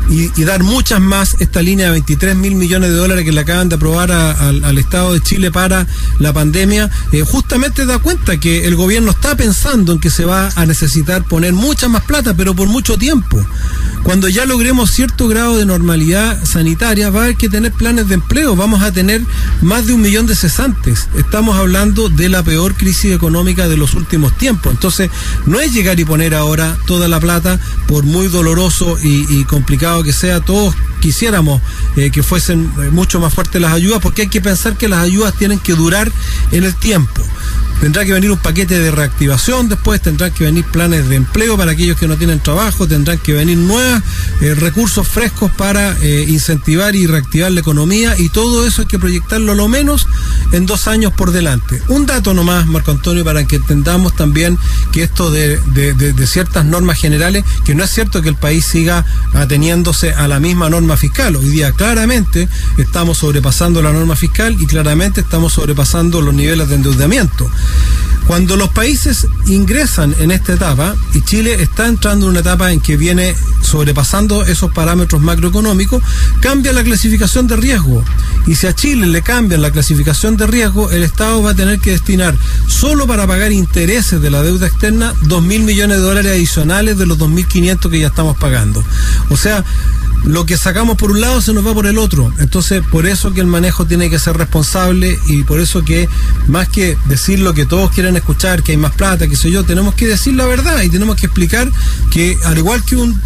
y, 0.09 0.44
dar 0.44 0.63
muchas 0.63 1.00
más. 1.00 1.36
Esta 1.39 1.62
línea 1.62 1.88
de 1.88 1.92
23 1.94 2.36
mil 2.36 2.56
millones 2.56 2.89
de 2.89 2.95
dólares 2.95 3.25
que 3.25 3.31
le 3.31 3.42
acaban 3.42 3.69
de 3.69 3.75
aprobar 3.75 4.12
al 4.12 4.77
Estado 4.77 5.13
de 5.13 5.21
Chile 5.21 5.51
para 5.51 5.88
la 6.19 6.33
pandemia, 6.33 6.89
eh, 7.12 7.21
justamente 7.21 7.86
da 7.86 8.00
cuenta 8.00 8.39
que 8.39 8.65
el 8.65 8.75
gobierno 8.75 9.12
está 9.12 9.36
pensando 9.36 9.94
en 9.94 10.00
que 10.00 10.09
se 10.09 10.25
va 10.25 10.50
a 10.56 10.65
necesitar 10.65 11.24
poner 11.24 11.54
mucha 11.54 11.88
más 11.88 12.04
plata, 12.04 12.33
pero 12.36 12.56
por 12.56 12.68
mucho 12.68 12.98
tiempo. 12.98 13.45
Cuando 14.04 14.30
ya 14.30 14.45
logremos 14.45 14.92
cierto 14.92 15.27
grado 15.27 15.57
de 15.57 15.65
normalidad 15.65 16.42
sanitaria, 16.45 17.09
va 17.09 17.19
a 17.19 17.24
haber 17.24 17.36
que 17.36 17.50
tener 17.50 17.74
planes 17.74 18.07
de 18.07 18.13
empleo. 18.13 18.56
Vamos 18.56 18.81
a 18.81 18.94
tener 18.94 19.21
más 19.62 19.86
de 19.86 19.94
un 19.94 20.01
millón 20.01 20.27
de 20.27 20.36
cesantes. 20.36 21.09
Estamos 21.18 21.57
hablando 21.57 22.07
de 22.07 22.30
la 22.30 22.42
peor 22.42 22.75
crisis 22.75 23.12
económica 23.12 23.68
de 23.68 23.75
los 23.75 23.95
últimos 23.95 24.38
tiempos. 24.38 24.71
Entonces, 24.71 25.12
no 25.45 25.59
es 25.59 25.74
llegar 25.74 26.00
y 26.00 26.06
poner 26.06 26.36
ahora 26.36 26.77
toda 26.86 27.09
la 27.09 27.19
plata, 27.19 27.59
por 27.86 28.06
muy 28.06 28.27
doloroso 28.30 28.98
y, 29.04 29.44
complicado 29.44 29.97
que 30.04 30.14
sea, 30.14 30.40
todos 30.40 30.76
quisiéramos 31.00 31.62
eh, 31.96 32.12
que 32.12 32.24
fuesen 32.24 32.72
eh, 32.80 32.90
mucho 32.92 33.20
más 33.20 33.34
fuertes 33.34 33.62
las 33.62 33.74
ayudas, 33.74 34.00
porque 34.02 34.24
hay 34.24 34.30
que 34.30 34.42
pensar 34.42 34.78
que 34.78 34.88
las 34.88 35.00
ayudas 35.00 35.34
tienen 35.36 35.60
que 35.60 35.74
durar 35.74 36.12
en 36.52 36.64
el 36.64 36.76
tiempo. 36.76 37.22
Tendrá 37.80 38.04
que 38.06 38.12
venir 38.12 38.32
un 38.32 38.40
paquete 38.40 38.80
de 38.80 38.90
reactivación, 38.90 39.70
después 39.70 40.02
tendrán 40.02 40.32
que 40.32 40.46
venir 40.46 40.66
planes 40.66 41.08
de 41.10 41.16
empleo 41.16 41.56
para 41.58 41.72
aquellos 41.72 41.96
que 41.96 42.08
no 42.08 42.18
tienen 42.18 42.40
trabajo, 42.40 42.88
tendrán 42.88 43.20
que 43.20 43.34
venir 43.34 43.58
nuevos 43.58 44.02
eh, 44.42 44.56
recursos 44.56 45.08
frescos 45.08 45.52
para 45.52 45.96
eh, 46.02 46.26
incentivar 46.28 46.96
y 46.96 47.06
reactivar 47.06 47.52
la 47.52 47.60
economía 47.60 48.18
y 48.18 48.30
todo 48.30 48.66
eso 48.66 48.81
hay 48.81 48.88
que 48.88 48.98
proyectarlo 48.98 49.54
lo 49.54 49.68
menos 49.68 50.07
en 50.54 50.66
dos 50.66 50.88
años 50.88 51.14
por 51.14 51.31
delante. 51.31 51.81
Un 51.88 52.07
dato 52.07 52.34
nomás, 52.34 52.66
Marco 52.66 52.92
Antonio, 52.92 53.24
para 53.24 53.46
que 53.46 53.57
entendamos 53.57 54.16
también 54.16 54.57
que 54.92 55.04
esto 55.04 55.30
de, 55.30 55.57
de 55.57 56.28
ciertas 56.28 56.66
normas 56.66 57.00
generales, 57.00 57.46
que 57.64 57.76
no 57.76 57.84
es 57.84 57.92
cierto 57.92 58.24
que 58.24 58.30
el 58.30 58.36
país 58.36 58.66
siga 58.66 59.06
ateniéndose 59.34 60.14
a 60.14 60.28
la 60.28 60.40
misma 60.40 60.69
norma 60.69 60.98
fiscal. 60.98 61.36
Hoy 61.36 61.50
día 61.50 61.72
claramente 61.74 62.50
estamos 62.78 63.19
sobrepasando 63.19 63.81
la 63.84 63.94
norma 63.94 64.16
fiscal 64.16 64.57
y 64.60 64.66
claramente 64.66 65.22
estamos 65.22 65.54
sobrepasando 65.54 66.22
los 66.22 66.34
niveles 66.34 66.68
de 66.69 66.76
endeudamiento. 66.76 67.50
Cuando 68.28 68.57
los 68.57 68.69
países 68.69 69.26
ingresan 69.45 70.14
en 70.19 70.31
esta 70.31 70.54
etapa, 70.54 70.95
y 71.14 71.21
Chile 71.21 71.62
está 71.62 71.88
entrando 71.88 72.26
en 72.26 72.31
una 72.31 72.42
etapa 72.42 72.74
en 72.74 72.81
que 72.81 72.97
viene 72.97 73.33
sobrepasando 73.62 74.44
esos 74.44 74.69
parámetros 74.71 75.21
macroeconómicos, 75.21 76.04
cambia 76.42 76.74
la 76.74 76.83
clasificación 76.83 77.47
de 77.47 77.56
riesgo. 77.56 78.04
Y 78.45 78.56
si 78.56 78.68
a 78.68 78.76
Chile 78.76 79.07
le 79.07 79.21
cambian 79.21 79.62
la 79.62 79.71
clasificación 79.71 80.36
de 80.36 80.45
riesgo, 80.45 80.92
el 80.92 81.04
Estado 81.04 81.42
va 81.42 81.52
a 81.52 81.56
tener 81.56 81.80
que 81.80 81.92
destinar 81.92 82.36
solo 82.68 83.07
para 83.07 83.26
pagar 83.28 83.54
intereses 83.54 84.21
de 84.21 84.30
la 84.30 84.44
deuda 84.44 84.68
externa 84.68 85.14
dos 85.24 85.42
mil 85.42 85.64
millones 85.64 85.97
de 85.97 86.04
dólares 86.04 86.31
adicionales 86.33 86.97
de 86.97 87.06
los 87.06 87.18
2.500 87.18 87.90
que 87.90 88.00
ya 88.00 88.07
estamos 88.07 88.36
pagando. 88.36 88.83
O 89.30 89.38
sea, 89.38 89.64
lo 90.24 90.45
que 90.45 90.57
sacamos 90.57 90.97
por 90.97 91.12
un 91.12 91.21
lado 91.21 91.42
se 91.42 91.54
nos 91.54 91.66
va 91.66 91.74
por 91.74 91.88
el 91.88 91.97
otro. 91.97 92.33
Entonces, 92.40 92.83
por 92.92 93.06
eso 93.06 93.33
que 93.33 93.42
el 93.42 93.47
manejo 93.47 93.86
tiene 93.86 94.09
que 94.09 94.19
ser 94.19 94.38
responsable 94.38 95.18
y 95.28 95.44
por 95.44 95.59
eso 95.59 95.83
que 95.83 96.09
más 96.47 96.68
que 96.69 96.97
decir 97.06 97.40
lo 97.40 97.54
que 97.54 97.66
todos 97.66 97.92
quieren 97.92 98.16
escuchar, 98.18 98.64
que 98.64 98.74
hay 98.74 98.78
más 98.78 98.94
plata, 98.94 99.28
que 99.28 99.36
sé 99.36 99.52
yo, 99.52 99.64
tenemos 99.64 99.95
que 99.95 100.07
decir 100.07 100.36
la 100.36 100.45
verdad 100.45 100.81
y 100.81 100.90
tenemos 100.90 101.16
que 101.16 101.28
explicar 101.28 101.71
que 102.12 102.38
al 102.45 102.57
igual 102.57 102.83
que 102.83 102.95
un 102.95 103.19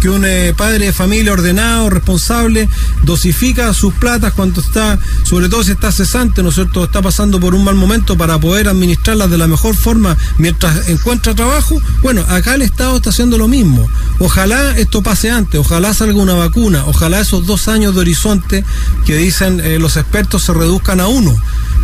que 0.00 0.08
un 0.08 0.24
eh, 0.24 0.54
padre 0.56 0.86
de 0.86 0.92
familia 0.92 1.32
ordenado, 1.32 1.90
responsable, 1.90 2.68
dosifica 3.02 3.74
sus 3.74 3.92
platas 3.94 4.32
cuando 4.32 4.60
está, 4.60 4.98
sobre 5.24 5.48
todo 5.48 5.64
si 5.64 5.72
está 5.72 5.90
cesante, 5.90 6.42
¿no 6.42 6.50
es 6.50 6.54
cierto?, 6.54 6.84
está 6.84 7.02
pasando 7.02 7.40
por 7.40 7.54
un 7.54 7.64
mal 7.64 7.74
momento 7.74 8.16
para 8.16 8.38
poder 8.38 8.68
administrarlas 8.68 9.28
de 9.28 9.38
la 9.38 9.48
mejor 9.48 9.74
forma 9.74 10.16
mientras 10.38 10.88
encuentra 10.88 11.34
trabajo, 11.34 11.80
bueno, 12.02 12.24
acá 12.28 12.54
el 12.54 12.62
Estado 12.62 12.96
está 12.96 13.10
haciendo 13.10 13.38
lo 13.38 13.48
mismo. 13.48 13.88
Ojalá 14.18 14.76
esto 14.78 15.02
pase 15.02 15.30
antes, 15.30 15.60
ojalá 15.60 15.92
salga 15.94 16.20
una 16.20 16.34
vacuna, 16.38 16.84
ojalá 16.86 17.20
esos 17.20 17.46
dos 17.46 17.68
años 17.68 17.94
de 17.94 18.00
horizonte 18.00 18.64
que 19.04 19.16
dicen 19.16 19.60
eh, 19.60 19.78
los 19.78 19.96
expertos 19.96 20.44
se 20.44 20.54
reduzcan 20.54 21.00
a 21.00 21.06
uno 21.08 21.36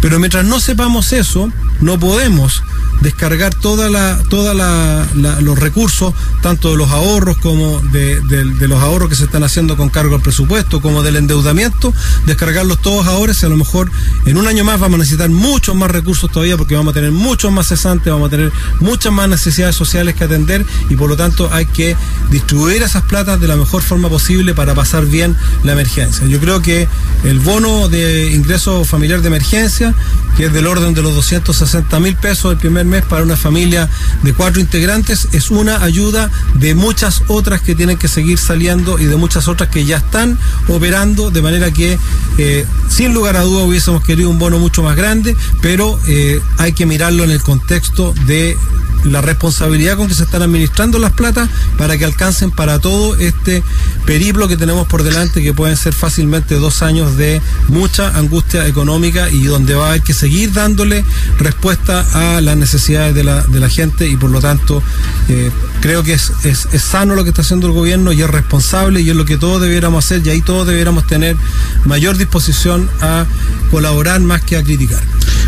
Pero 0.04 0.18
mientras 0.18 0.44
no 0.44 0.60
sepamos 0.60 1.14
eso, 1.14 1.50
no 1.80 1.98
podemos 1.98 2.62
descargar 3.00 3.54
toda 3.54 3.88
la, 3.88 4.18
toda 4.28 4.52
la, 4.54 5.06
los 5.40 5.58
recursos, 5.58 6.14
tanto 6.42 6.70
de 6.70 6.76
los 6.76 6.90
ahorros 6.90 7.36
como 7.38 7.80
de, 7.80 8.20
los 8.68 8.82
ahorros 8.82 9.08
que 9.08 9.14
se 9.14 9.24
están 9.24 9.44
haciendo 9.44 9.76
con 9.76 9.88
cargo 9.88 10.14
al 10.14 10.20
presupuesto, 10.20 10.82
como 10.82 11.02
del 11.02 11.16
endeudamiento, 11.16 11.92
descargarlos 12.26 12.80
todos 12.80 13.06
ahora, 13.06 13.32
y 13.40 13.46
a 13.46 13.48
lo 13.48 13.56
mejor 13.56 13.90
en 14.26 14.36
un 14.36 14.46
año 14.46 14.62
más 14.62 14.78
vamos 14.78 14.96
a 14.96 14.98
necesitar 14.98 15.30
muchos 15.30 15.74
más 15.74 15.90
recursos 15.90 16.30
todavía 16.30 16.58
porque 16.58 16.74
vamos 16.74 16.92
a 16.92 16.94
tener 16.94 17.10
muchos 17.10 17.50
más 17.50 17.68
cesantes, 17.68 18.12
vamos 18.12 18.28
a 18.28 18.30
tener 18.30 18.52
muchas 18.80 19.12
más 19.12 19.28
necesidades 19.28 19.74
sociales 19.74 20.14
que 20.14 20.24
atender 20.24 20.64
y 20.90 20.96
por 20.96 21.08
lo 21.08 21.16
tanto 21.16 21.48
hay 21.50 21.66
que 21.66 21.96
distribuir 22.30 22.82
esas 22.82 23.04
platas 23.04 23.40
de 23.40 23.48
la 23.48 23.56
mejor 23.56 23.82
forma 23.82 24.08
posible 24.08 24.54
para 24.54 24.74
pasar 24.74 25.06
bien 25.06 25.34
la 25.62 25.72
emergencia. 25.72 26.26
Yo 26.26 26.40
creo 26.40 26.60
que 26.60 26.88
el 27.24 27.38
bono 27.40 27.88
de 27.88 28.32
ingreso 28.32 28.84
familiar 28.84 29.20
de 29.20 29.28
emergencia, 29.28 29.93
que 30.36 30.46
es 30.46 30.52
del 30.52 30.66
orden 30.66 30.94
de 30.94 31.02
los 31.02 31.14
260 31.14 32.00
mil 32.00 32.16
pesos 32.16 32.52
el 32.52 32.58
primer 32.58 32.84
mes 32.84 33.04
para 33.04 33.22
una 33.22 33.36
familia 33.36 33.88
de 34.22 34.32
cuatro 34.32 34.60
integrantes, 34.60 35.28
es 35.32 35.50
una 35.50 35.82
ayuda 35.82 36.30
de 36.54 36.74
muchas 36.74 37.22
otras 37.28 37.60
que 37.60 37.74
tienen 37.74 37.98
que 37.98 38.08
seguir 38.08 38.38
saliendo 38.38 38.98
y 38.98 39.04
de 39.04 39.16
muchas 39.16 39.48
otras 39.48 39.68
que 39.68 39.84
ya 39.84 39.98
están 39.98 40.38
operando, 40.68 41.30
de 41.30 41.42
manera 41.42 41.70
que 41.70 41.98
eh, 42.38 42.66
sin 42.88 43.14
lugar 43.14 43.36
a 43.36 43.42
duda 43.42 43.64
hubiésemos 43.64 44.02
querido 44.02 44.30
un 44.30 44.38
bono 44.38 44.58
mucho 44.58 44.82
más 44.82 44.96
grande, 44.96 45.36
pero 45.60 45.98
eh, 46.06 46.40
hay 46.58 46.72
que 46.72 46.86
mirarlo 46.86 47.24
en 47.24 47.30
el 47.30 47.42
contexto 47.42 48.14
de 48.26 48.56
la 49.04 49.20
responsabilidad 49.20 49.96
con 49.96 50.08
que 50.08 50.14
se 50.14 50.24
están 50.24 50.42
administrando 50.42 50.98
las 50.98 51.12
platas 51.12 51.48
para 51.78 51.96
que 51.98 52.04
alcancen 52.04 52.50
para 52.50 52.78
todo 52.78 53.16
este 53.16 53.62
periplo 54.06 54.48
que 54.48 54.56
tenemos 54.56 54.86
por 54.86 55.02
delante, 55.02 55.42
que 55.42 55.52
pueden 55.52 55.76
ser 55.76 55.92
fácilmente 55.92 56.56
dos 56.56 56.82
años 56.82 57.16
de 57.16 57.40
mucha 57.68 58.16
angustia 58.16 58.66
económica 58.66 59.30
y 59.30 59.44
donde 59.44 59.74
va 59.74 59.86
a 59.86 59.88
haber 59.90 60.02
que 60.02 60.14
seguir 60.14 60.52
dándole 60.52 61.04
respuesta 61.38 62.04
a 62.12 62.40
las 62.40 62.56
necesidades 62.56 63.14
de 63.14 63.24
la, 63.24 63.42
de 63.42 63.60
la 63.60 63.68
gente 63.68 64.08
y 64.08 64.16
por 64.16 64.30
lo 64.30 64.40
tanto 64.40 64.82
eh, 65.28 65.50
creo 65.80 66.02
que 66.02 66.14
es, 66.14 66.32
es, 66.44 66.68
es, 66.72 66.82
sano 66.82 67.14
lo 67.14 67.24
que 67.24 67.30
está 67.30 67.42
haciendo 67.42 67.66
el 67.66 67.72
gobierno 67.72 68.12
y 68.12 68.22
es 68.22 68.30
responsable 68.30 69.00
y 69.00 69.10
es 69.10 69.16
lo 69.16 69.24
que 69.24 69.36
todos 69.36 69.60
debiéramos 69.60 70.04
hacer 70.04 70.26
y 70.26 70.30
ahí 70.30 70.40
todos 70.40 70.66
debiéramos 70.66 71.06
tener 71.06 71.36
mayor 71.84 72.16
disposición 72.16 72.88
a 73.00 73.26
colaborar 73.70 74.20
más 74.20 74.42
que 74.42 74.56
a 74.56 74.62
criticar. 74.62 75.02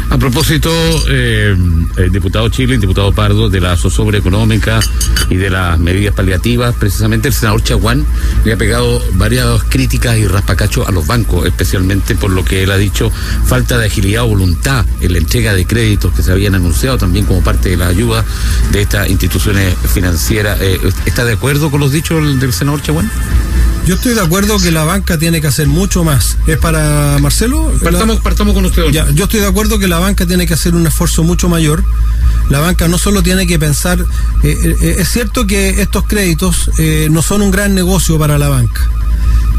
A 0.08 0.18
propósito, 0.18 0.70
eh, 1.08 1.56
el 1.96 2.12
diputado 2.12 2.48
Chile, 2.48 2.74
el 2.74 2.80
diputado 2.80 3.12
Pardo, 3.12 3.45
de 3.48 3.60
la 3.60 3.76
zozobra 3.76 4.18
económica 4.18 4.80
y 5.30 5.36
de 5.36 5.50
las 5.50 5.78
medidas 5.78 6.14
paliativas, 6.14 6.74
precisamente 6.74 7.28
el 7.28 7.34
senador 7.34 7.62
Chaguán 7.62 8.04
le 8.44 8.52
ha 8.52 8.56
pegado 8.56 9.02
varias 9.14 9.62
críticas 9.64 10.16
y 10.18 10.26
raspacachos 10.26 10.88
a 10.88 10.92
los 10.92 11.06
bancos, 11.06 11.46
especialmente 11.46 12.14
por 12.14 12.30
lo 12.30 12.44
que 12.44 12.62
él 12.62 12.70
ha 12.70 12.76
dicho, 12.76 13.10
falta 13.44 13.78
de 13.78 13.86
agilidad 13.86 14.24
o 14.24 14.28
voluntad 14.28 14.84
en 15.00 15.12
la 15.12 15.18
entrega 15.18 15.54
de 15.54 15.66
créditos 15.66 16.12
que 16.12 16.22
se 16.22 16.32
habían 16.32 16.54
anunciado 16.54 16.98
también 16.98 17.26
como 17.26 17.42
parte 17.42 17.70
de 17.70 17.76
la 17.76 17.88
ayuda 17.88 18.24
de 18.72 18.82
estas 18.82 19.08
instituciones 19.08 19.74
financieras. 19.92 20.60
Eh, 20.60 20.78
¿Está 21.06 21.24
de 21.24 21.34
acuerdo 21.34 21.70
con 21.70 21.80
los 21.80 21.92
dichos 21.92 22.40
del 22.40 22.52
senador 22.52 22.82
Chaguán? 22.82 23.10
Yo 23.86 23.94
estoy 23.94 24.14
de 24.14 24.20
acuerdo 24.20 24.58
que 24.58 24.72
la 24.72 24.82
banca 24.82 25.16
tiene 25.16 25.40
que 25.40 25.46
hacer 25.46 25.68
mucho 25.68 26.02
más. 26.02 26.36
¿Es 26.48 26.58
para 26.58 27.18
Marcelo? 27.20 27.72
Partamos, 27.82 28.18
partamos 28.18 28.52
con 28.52 28.64
usted. 28.64 28.90
Ya, 28.90 29.08
yo 29.12 29.24
estoy 29.24 29.38
de 29.38 29.46
acuerdo 29.46 29.78
que 29.78 29.86
la 29.86 30.00
banca 30.00 30.26
tiene 30.26 30.44
que 30.44 30.54
hacer 30.54 30.74
un 30.74 30.88
esfuerzo 30.88 31.22
mucho 31.22 31.48
mayor. 31.48 31.84
La 32.50 32.58
banca 32.58 32.88
no 32.88 32.98
solo 32.98 33.22
tiene 33.22 33.46
que 33.46 33.60
pensar, 33.60 34.00
eh, 34.42 34.76
eh, 34.80 34.96
es 34.98 35.08
cierto 35.08 35.46
que 35.46 35.80
estos 35.82 36.04
créditos 36.04 36.70
eh, 36.78 37.06
no 37.12 37.22
son 37.22 37.42
un 37.42 37.52
gran 37.52 37.74
negocio 37.74 38.18
para 38.18 38.38
la 38.38 38.48
banca 38.48 38.90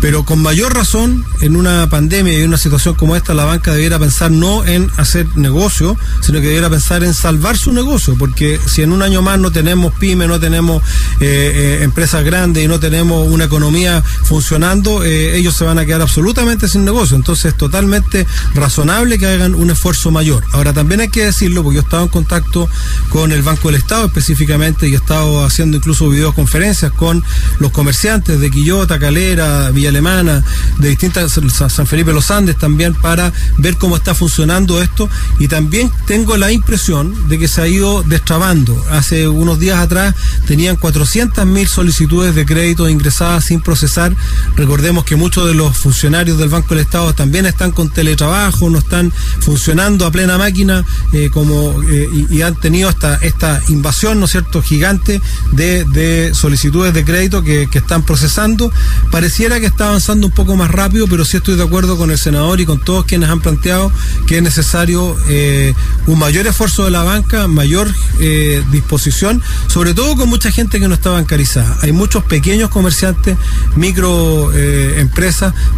pero 0.02 0.24
con 0.24 0.42
mayor 0.42 0.74
razón, 0.74 1.26
en 1.42 1.56
una 1.56 1.90
pandemia 1.90 2.34
y 2.34 2.42
en 2.42 2.50
una 2.50 2.58
situación 2.58 2.96
como 2.96 3.16
esta, 3.16 3.34
la 3.34 3.46
banca 3.46 3.74
debiera 3.74 4.00
pensar 4.00 4.32
no 4.32 4.66
en 4.66 4.92
hacer 4.98 5.28
negocio, 5.36 5.98
sino 6.22 6.40
que 6.40 6.48
debiera 6.48 6.70
pensar 6.70 7.04
en 7.04 7.14
salvar 7.14 7.58
su 7.58 7.74
negocio, 7.74 8.16
porque 8.18 8.60
si 8.66 8.82
en 8.82 8.92
un 8.92 9.02
año 9.02 9.22
más 9.22 9.40
no 9.40 9.52
tenemos 9.52 9.94
pyme, 9.94 10.28
no 10.28 10.40
tenemos 10.40 10.84
eh, 11.20 11.80
eh, 11.80 11.84
empresas 11.84 12.24
grandes 12.24 12.64
y 12.64 12.68
no 12.68 12.80
tenemos 12.80 13.28
una 13.28 13.46
economía 13.46 14.02
funcionando, 14.02 15.04
eh, 15.04 15.38
ellos 15.38 15.56
se 15.56 15.64
van 15.64 15.80
a 15.80 15.86
quedar 15.86 16.02
absolutamente 16.02 16.68
sin 16.68 16.86
negocio. 16.86 17.16
Entonces 17.16 17.46
es 17.46 17.58
totalmente 17.58 18.28
razonable 18.54 19.18
que 19.18 19.26
hagan 19.26 19.56
un 19.56 19.70
esfuerzo 19.70 20.12
mayor. 20.12 20.44
Ahora 20.52 20.74
también 20.74 21.02
hay 21.02 21.10
que 21.10 21.26
decirlo, 21.26 21.64
porque 21.64 21.76
yo 21.76 21.82
he 21.82 21.84
estado 21.84 22.04
en 22.04 22.10
contacto 22.10 22.70
con 23.10 23.32
el 23.32 23.42
Banco 23.42 23.70
del 23.70 23.78
Estado 23.78 24.06
específicamente 24.06 24.88
y 24.88 24.94
he 24.94 24.98
estado 24.98 25.44
haciendo 25.44 25.78
incluso 25.78 26.10
videoconferencias 26.10 26.92
con 26.92 27.24
los 27.60 27.72
comerciantes 27.72 28.40
de 28.40 28.52
Quillota, 28.52 29.00
Calera, 29.00 29.72
Villa 29.72 29.87
Alemana, 29.90 30.44
de 30.80 30.90
distintas, 30.90 31.40
San 31.70 31.88
Felipe 31.88 32.14
los 32.14 32.32
Andes 32.32 32.58
también, 32.58 32.94
para 32.94 33.32
ver 33.58 33.78
cómo 33.78 33.96
está 33.96 34.14
funcionando 34.14 34.82
esto. 34.82 35.10
Y 35.40 35.48
también 35.48 35.92
tengo 36.06 36.38
la 36.38 36.52
impresión 36.52 37.28
de 37.28 37.38
que 37.38 37.48
se 37.48 37.62
ha 37.62 37.68
ido 37.68 38.04
destrabando. 38.04 38.84
Hace 38.92 39.28
unos 39.28 39.60
días 39.60 39.80
atrás 39.80 40.16
tenían 40.46 40.78
400.000 40.78 41.68
solicitudes 41.68 42.36
de 42.36 42.46
crédito 42.46 42.90
ingresadas 42.90 43.46
sin 43.46 43.62
procesar. 43.62 44.16
Recordemos 44.56 45.04
que 45.04 45.16
muchos 45.16 45.46
de 45.48 45.54
los 45.54 45.78
funcionarios 45.78 46.38
del 46.38 46.50
Banco 46.50 46.70
del 46.70 46.80
Estado 46.80 47.14
también 47.14 47.46
están 47.46 47.72
con 47.72 47.90
teletrabajo, 47.90 48.70
no 48.70 48.80
están 48.80 49.12
funcionando 49.40 50.06
a 50.06 50.12
plena 50.12 50.38
máquina 50.38 50.86
eh, 51.14 51.30
como 51.32 51.82
eh, 51.84 52.10
y, 52.30 52.42
han 52.42 52.56
tenido 52.56 52.90
esta, 52.90 53.16
esta 53.16 53.62
invasión, 53.68 54.20
¿no 54.20 54.26
es 54.26 54.32
cierto?, 54.32 54.62
gigante 54.62 55.22
de, 55.52 56.32
solicitudes 56.34 56.94
de 56.94 57.04
crédito 57.04 57.44
que 57.44 57.68
están 57.74 58.04
procesando. 58.04 58.72
Pareciera 59.12 59.60
que 59.60 59.66
está 59.78 59.90
avanzando 59.90 60.26
un 60.26 60.34
poco 60.34 60.56
más 60.56 60.72
rápido, 60.72 61.06
pero 61.08 61.24
sí 61.24 61.38
estoy 61.38 61.56
de 61.56 61.62
acuerdo 61.62 61.98
con 61.98 62.10
el 62.10 62.18
senador 62.18 62.60
y 62.60 62.66
con 62.66 62.80
todos 62.80 63.06
quienes 63.06 63.30
han 63.30 63.42
planteado 63.42 63.92
que 64.26 64.38
es 64.38 64.42
necesario 64.42 65.16
eh, 65.30 65.72
un 66.08 66.18
mayor 66.18 66.48
esfuerzo 66.48 66.86
de 66.86 66.90
la 66.90 67.04
banca, 67.04 67.48
mayor 67.48 67.88
eh, 68.20 68.64
disposición, 68.72 69.40
sobre 69.68 69.94
todo 69.94 70.16
con 70.16 70.30
mucha 70.30 70.50
gente 70.50 70.80
que 70.80 70.88
no 70.88 70.96
está 70.96 71.12
bancarizada. 71.12 71.78
Hay 71.84 71.92
muchos 71.92 72.24
pequeños 72.24 72.72
comerciantes, 72.72 73.38
micro 73.76 74.52
eh, 74.56 75.08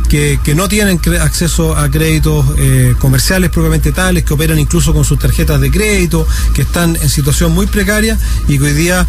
que, 0.07 0.39
que, 0.41 0.55
no 0.55 0.69
tienen 0.69 1.01
acceso 1.19 1.75
a 1.75 1.91
créditos 1.91 2.45
comerciales 2.99 3.49
propiamente 3.49 3.91
tales, 3.91 4.23
que 4.23 4.33
operan 4.33 4.59
incluso 4.59 4.93
con 4.93 5.03
sus 5.03 5.19
tarjetas 5.19 5.59
de 5.59 5.71
crédito, 5.71 6.25
que 6.53 6.61
están 6.61 6.95
en 6.95 7.09
situación 7.09 7.51
muy 7.53 7.67
precaria 7.67 8.17
y 8.47 8.57
que 8.57 8.63
hoy 8.63 8.73
día 8.73 9.05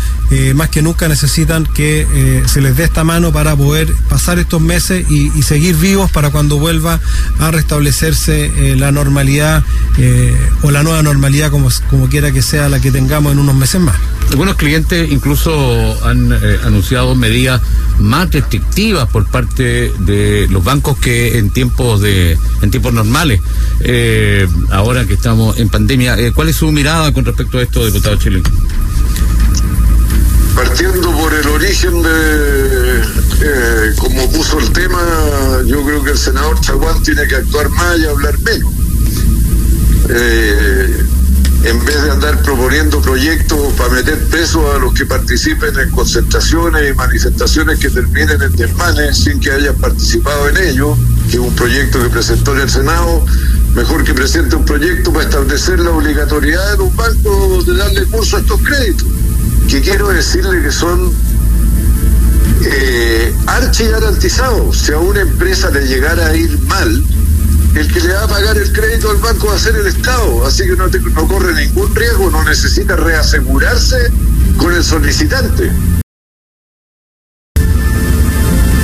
más 0.55 0.69
que 0.69 0.83
nunca 0.83 1.09
necesitan 1.09 1.65
que 1.65 2.43
se 2.47 2.61
les 2.61 2.77
dé 2.77 2.85
esta 2.85 3.05
mano 3.05 3.33
para 3.33 3.55
poder 3.55 3.93
pasar 4.09 4.39
estos 4.39 4.61
meses 4.61 4.80
y, 4.89 5.43
seguir 5.43 5.77
vivos 5.77 6.11
para 6.11 6.31
cuando 6.31 6.59
vuelva 6.59 7.01
a 7.39 7.51
restablecerse 7.51 8.47
eh, 8.47 8.77
la 8.77 8.93
normalidad 8.93 9.63
eh, 9.99 10.35
o 10.63 10.71
la 10.71 10.83
nueva 10.83 11.03
normalidad, 11.03 11.51
como, 11.51 11.69
como 11.89 12.09
quiera 12.09 12.31
que 12.33 12.41
sea 12.41 12.69
la 12.69 12.81
que 12.81 12.91
tengamos 12.91 13.33
en 13.33 13.41
unos 13.41 13.55
meses 13.55 13.81
más. 13.81 13.97
Algunos 14.31 14.55
clientes 14.57 15.11
incluso 15.11 16.07
han 16.07 16.33
eh, 16.33 16.59
anunciado 16.65 17.15
medidas 17.15 17.61
más 17.99 18.31
restrictivas 18.31 19.09
por 19.09 19.27
parte 19.27 19.93
de 19.99 20.47
los 20.51 20.65
bancos 20.65 20.97
que 20.99 21.39
en 21.39 21.51
tiempos 21.51 22.01
de 22.01 22.39
en 22.63 22.71
tiempos 22.71 22.95
normales. 22.95 23.41
ahora 24.71 25.05
que 25.05 25.15
estamos 25.15 25.59
en 25.59 25.69
pandemia, 25.69 26.17
¿cuál 26.33 26.49
es 26.49 26.57
su 26.57 26.71
mirada 26.73 27.13
con 27.13 27.25
respecto 27.25 27.59
a 27.59 27.63
esto, 27.63 27.85
diputado 27.85 28.17
chileno? 28.17 28.49
Partiendo 30.55 31.11
por 31.13 31.33
el 31.35 31.47
origen 31.49 32.03
de 32.03 32.90
eh, 33.43 33.95
como 33.99 34.31
puso 34.31 34.59
el 34.59 34.71
tema, 34.73 35.01
yo 35.67 35.83
creo 35.85 36.05
que 36.05 36.11
el 36.11 36.19
senador 36.19 36.61
Chaguán 36.61 37.03
tiene 37.03 37.27
que 37.27 37.37
actuar 37.37 37.69
más 37.71 37.99
y 37.99 38.07
hablar 38.07 38.39
menos. 38.41 38.73
Eh, 40.09 41.07
en 41.65 41.85
vez 41.85 42.03
de 42.03 42.11
andar 42.11 42.43
proponiendo 42.43 43.01
proyectos 43.03 43.59
para 43.75 43.91
meter 43.91 44.19
peso 44.29 44.73
a 44.73 44.79
los 44.79 44.95
que 44.95 45.05
participen 45.05 45.79
en 45.79 45.91
concentraciones 45.91 46.91
y 46.91 46.95
manifestaciones 46.95 47.79
que 47.79 47.91
terminen 47.91 48.41
en 48.41 48.57
desmanes 48.57 49.19
sin 49.19 49.41
que 49.41 49.53
hayan 49.53 49.75
participado 49.77 50.49
en 50.49 50.57
ello, 50.57 50.97
que 51.31 51.37
es 51.37 51.39
un 51.39 51.55
proyecto 51.55 52.03
que 52.03 52.09
presentó 52.09 52.55
en 52.55 52.63
el 52.63 52.71
Senado, 52.71 53.25
mejor 53.75 54.05
que 54.05 54.15
presente 54.15 54.57
un 54.57 54.65
proyecto 54.65 55.13
para 55.13 55.27
establecer 55.27 55.81
la 55.81 55.91
obligatoriedad 55.91 56.73
de 56.73 56.79
los 56.79 56.97
bancos 56.97 57.67
de 57.67 57.77
darle 57.77 58.05
curso 58.05 58.37
a 58.37 58.41
estos 58.41 58.61
créditos, 58.63 59.07
que 59.69 59.81
quiero 59.83 60.09
decirle 60.09 60.63
que 60.63 60.73
son 60.73 61.13
eh, 62.65 63.35
garantizado. 63.91 64.73
Si 64.73 64.93
a 64.93 64.99
una 64.99 65.21
empresa 65.21 65.71
le 65.71 65.87
llegara 65.87 66.29
a 66.29 66.37
ir 66.37 66.59
mal, 66.63 67.05
el 67.75 67.93
que 67.93 68.01
le 68.01 68.13
va 68.13 68.25
a 68.25 68.29
pagar 68.29 68.57
el 68.57 68.73
crédito 68.73 69.11
al 69.11 69.17
banco 69.19 69.49
va 69.49 69.55
a 69.55 69.59
ser 69.59 69.77
el 69.77 69.87
Estado. 69.87 70.47
Así 70.47 70.65
que 70.65 70.77
no, 70.77 70.87
no 70.89 71.29
corre 71.29 71.55
ningún 71.55 71.95
riesgo, 71.95 72.31
no 72.31 72.45
necesita 72.45 72.97
reasegurarse 72.97 73.97
con 74.57 74.75
el 74.75 74.85
solicitante. 74.85 75.71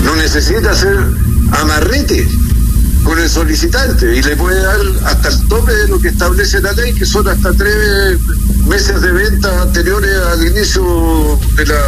No 0.04 0.16
necesita 0.16 0.71
hacer 0.71 0.97
amarrete 1.52 2.28
con 3.04 3.18
el 3.18 3.28
solicitante 3.28 4.16
y 4.16 4.23
le 4.23 4.37
puede 4.37 4.61
dar 4.61 4.80
hasta 5.04 5.28
el 5.28 5.49
tope 5.49 5.73
de 5.73 5.88
lo 5.88 6.00
que 6.00 6.09
establece 6.09 6.61
la 6.61 6.73
ley, 6.73 6.92
que 6.92 7.06
son 7.06 7.28
hasta 7.28 7.52
tres 7.52 8.18
meses 8.66 9.00
de 9.00 9.12
venta 9.12 9.62
anteriores 9.62 10.16
al 10.33 10.45
inicio 10.45 11.38
de 11.54 11.66
la 11.66 11.80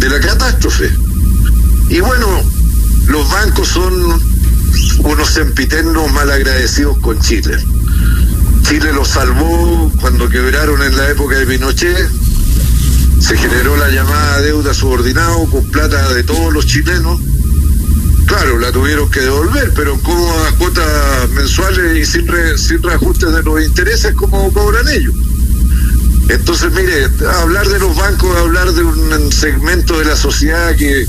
de 0.00 0.08
la 0.08 0.18
catástrofe. 0.18 0.90
Y 1.90 2.00
bueno, 2.00 2.26
los 3.06 3.30
bancos 3.30 3.68
son 3.68 3.92
unos 5.04 5.28
sempiternos 5.28 6.10
mal 6.12 6.30
agradecidos 6.30 6.98
con 7.00 7.20
Chile. 7.20 7.58
Chile 8.62 8.92
los 8.94 9.08
salvó 9.08 9.92
cuando 10.00 10.28
quebraron 10.28 10.82
en 10.82 10.96
la 10.96 11.10
época 11.10 11.36
de 11.36 11.46
Pinochet. 11.46 12.08
Se 13.20 13.36
generó 13.36 13.76
la 13.76 13.90
llamada 13.90 14.40
deuda 14.40 14.72
subordinado 14.72 15.44
con 15.50 15.70
plata 15.70 16.14
de 16.14 16.24
todos 16.24 16.52
los 16.52 16.64
chilenos. 16.66 17.20
Claro, 18.26 18.58
la 18.58 18.72
tuvieron 18.72 19.10
que 19.10 19.20
devolver, 19.20 19.72
pero 19.74 19.98
como 20.00 20.32
a 20.44 20.52
cuotas 20.52 21.28
mensuales 21.34 21.96
y 21.98 22.10
sin, 22.10 22.26
sin 22.56 22.82
reajustes 22.82 23.32
de 23.32 23.42
los 23.42 23.62
intereses 23.62 24.14
como 24.14 24.50
cobran 24.52 24.88
ellos. 24.88 25.14
Entonces, 26.30 26.70
mire, 26.72 27.08
hablar 27.40 27.68
de 27.68 27.80
los 27.80 27.96
bancos, 27.96 28.36
hablar 28.36 28.72
de 28.72 28.84
un 28.84 29.32
segmento 29.32 29.98
de 29.98 30.04
la 30.04 30.14
sociedad 30.14 30.76
que 30.76 31.04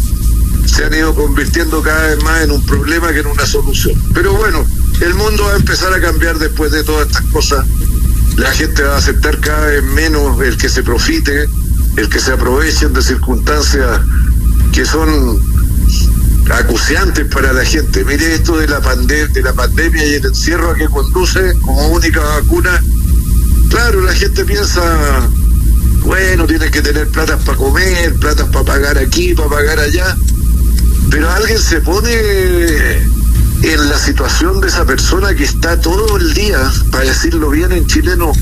se 0.65 0.83
han 0.83 0.93
ido 0.95 1.13
convirtiendo 1.13 1.83
cada 1.83 2.07
vez 2.07 2.23
más 2.23 2.41
en 2.41 2.49
un 2.49 2.65
problema 2.65 3.13
que 3.13 3.19
en 3.19 3.27
una 3.27 3.45
solución. 3.45 4.01
Pero 4.15 4.33
bueno, 4.33 4.65
el 4.99 5.13
mundo 5.13 5.43
va 5.43 5.53
a 5.53 5.55
empezar 5.57 5.93
a 5.93 6.01
cambiar 6.01 6.39
después 6.39 6.71
de 6.71 6.83
todas 6.83 7.05
estas 7.05 7.21
cosas. 7.27 7.67
La 8.37 8.51
gente 8.51 8.81
va 8.81 8.95
a 8.95 8.97
aceptar 8.97 9.39
cada 9.39 9.67
vez 9.67 9.83
menos 9.83 10.41
el 10.41 10.57
que 10.57 10.69
se 10.69 10.81
profite, 10.81 11.47
el 11.97 12.09
que 12.09 12.19
se 12.19 12.31
aprovechen 12.31 12.91
de 12.91 13.03
circunstancias 13.03 14.01
que 14.73 14.85
son 14.85 15.39
acuciantes 16.51 17.27
para 17.27 17.53
la 17.53 17.63
gente. 17.63 18.03
Mire 18.05 18.33
esto 18.33 18.57
de 18.57 18.67
la, 18.67 18.79
de 18.79 19.41
la 19.43 19.53
pandemia 19.53 20.03
y 20.03 20.13
el 20.15 20.25
encierro 20.25 20.71
a 20.71 20.75
que 20.75 20.87
conduce 20.87 21.53
como 21.59 21.89
única 21.89 22.21
vacuna 22.21 22.81
la 24.11 24.17
gente 24.17 24.43
piensa, 24.43 24.81
bueno, 26.03 26.45
tienes 26.45 26.69
que 26.69 26.81
tener 26.81 27.07
plata 27.07 27.37
para 27.37 27.57
comer, 27.57 28.13
plata 28.15 28.45
para 28.51 28.65
pagar 28.65 28.97
aquí, 28.97 29.33
para 29.33 29.47
pagar 29.47 29.79
allá, 29.79 30.17
pero 31.09 31.31
alguien 31.31 31.57
se 31.57 31.79
pone 31.79 32.11
en 32.11 33.89
la 33.89 33.97
situación 33.97 34.59
de 34.59 34.67
esa 34.67 34.83
persona 34.83 35.33
que 35.33 35.45
está 35.45 35.79
todo 35.79 36.17
el 36.17 36.33
día, 36.33 36.59
para 36.91 37.05
decirlo 37.05 37.51
bien 37.51 37.71
en 37.71 37.87
chileno, 37.87 38.33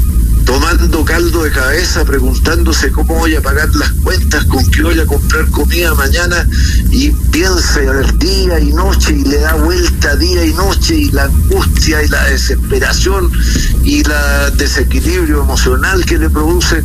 tomando 0.50 1.06
caldo 1.06 1.44
de 1.44 1.52
cabeza, 1.52 2.04
preguntándose 2.04 2.92
cómo 2.92 3.14
voy 3.14 3.36
a 3.36 3.42
pagar 3.42 3.70
las 3.76 3.92
cuentas, 3.92 4.46
con 4.46 4.66
qué 4.72 4.82
voy 4.82 5.00
a 5.00 5.06
comprar 5.06 5.48
comida 5.52 5.94
mañana, 5.94 6.44
y 6.90 7.12
piensa 7.32 7.80
el 7.82 8.18
día 8.18 8.60
y 8.60 8.74
noche 8.74 9.12
y 9.12 9.26
le 9.26 9.42
da 9.42 9.54
vuelta 9.54 10.16
día 10.16 10.44
y 10.44 10.54
noche, 10.54 10.96
y 10.96 11.12
la 11.12 11.26
angustia 11.26 12.02
y 12.02 12.08
la 12.08 12.24
desesperación 12.30 13.32
y 13.84 14.02
la 14.06 14.50
desequilibrio 14.50 15.44
emocional 15.44 16.04
que 16.04 16.18
le 16.18 16.32
produce. 16.32 16.84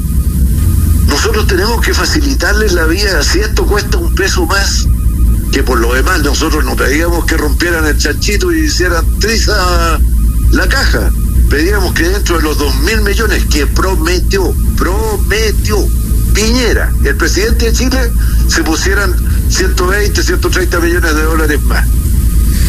Nosotros 1.07 1.47
tenemos 1.47 1.81
que 1.81 1.95
facilitarles 1.95 2.75
la 2.75 2.85
vida, 2.85 3.23
si 3.23 3.41
esto 3.41 3.65
cuesta 3.65 3.97
un 3.97 4.15
peso 4.15 4.45
más, 4.45 4.87
que 5.53 5.63
por 5.63 5.81
lo 5.81 5.95
demás 5.95 6.23
nosotros 6.23 6.67
no 6.67 6.77
pedíamos 6.77 7.25
que 7.25 7.39
rompieran 7.39 7.87
el 7.87 7.97
chanchito 7.97 8.53
y 8.53 8.67
hicieran 8.67 9.07
triza 9.21 9.99
la 10.51 10.69
caja 10.69 11.11
pedíamos 11.49 11.95
que 11.95 12.09
dentro 12.09 12.37
de 12.37 12.43
los 12.43 12.59
dos 12.59 12.75
mil 12.81 13.01
millones 13.03 13.45
que 13.47 13.67
prometió, 13.67 14.55
prometió 14.77 15.77
Piñera, 16.35 16.93
el 17.05 17.17
presidente 17.17 17.67
de 17.67 17.73
Chile, 17.73 18.13
se 18.49 18.63
pusieran 18.63 19.15
120, 19.49 20.23
130 20.23 20.81
millones 20.81 21.15
de 21.15 21.23
dólares 21.23 21.63
más. 21.63 21.87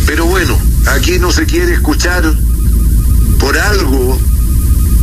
Pero 0.06 0.26
bueno, 0.28 0.58
aquí 0.86 1.18
no 1.18 1.32
se 1.32 1.46
quiere 1.46 1.74
escuchar 1.74 2.24
por 3.40 3.58
algo 3.58 4.20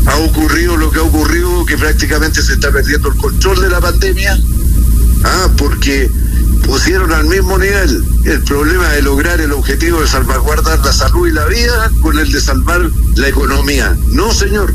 ha 0.07 0.17
ocurrido 0.17 0.77
lo 0.77 0.91
que 0.91 0.99
ha 0.99 1.03
ocurrido, 1.03 1.65
que 1.65 1.77
prácticamente 1.77 2.43
se 2.43 2.55
está 2.55 2.71
perdiendo 2.73 3.09
el 3.09 3.17
control 3.17 3.61
de 3.61 3.71
la 3.71 3.81
pandemia, 3.81 4.39
ah, 5.25 5.49
porque 5.57 6.11
pusieron 6.63 7.13
al 7.13 7.25
mismo 7.27 7.59
nivel 7.59 8.05
el 8.25 8.43
problema 8.43 8.89
de 8.89 9.03
lograr 9.03 9.41
el 9.41 9.53
objetivo 9.53 10.01
de 10.01 10.09
salvaguardar 10.09 10.79
la 10.81 10.93
salud 10.93 11.29
y 11.29 11.33
la 11.33 11.45
vida 11.47 11.91
con 12.01 12.19
el 12.19 12.31
de 12.31 12.41
salvar 12.41 12.91
la 13.17 13.29
economía. 13.29 13.97
No, 14.09 14.33
señor. 14.33 14.73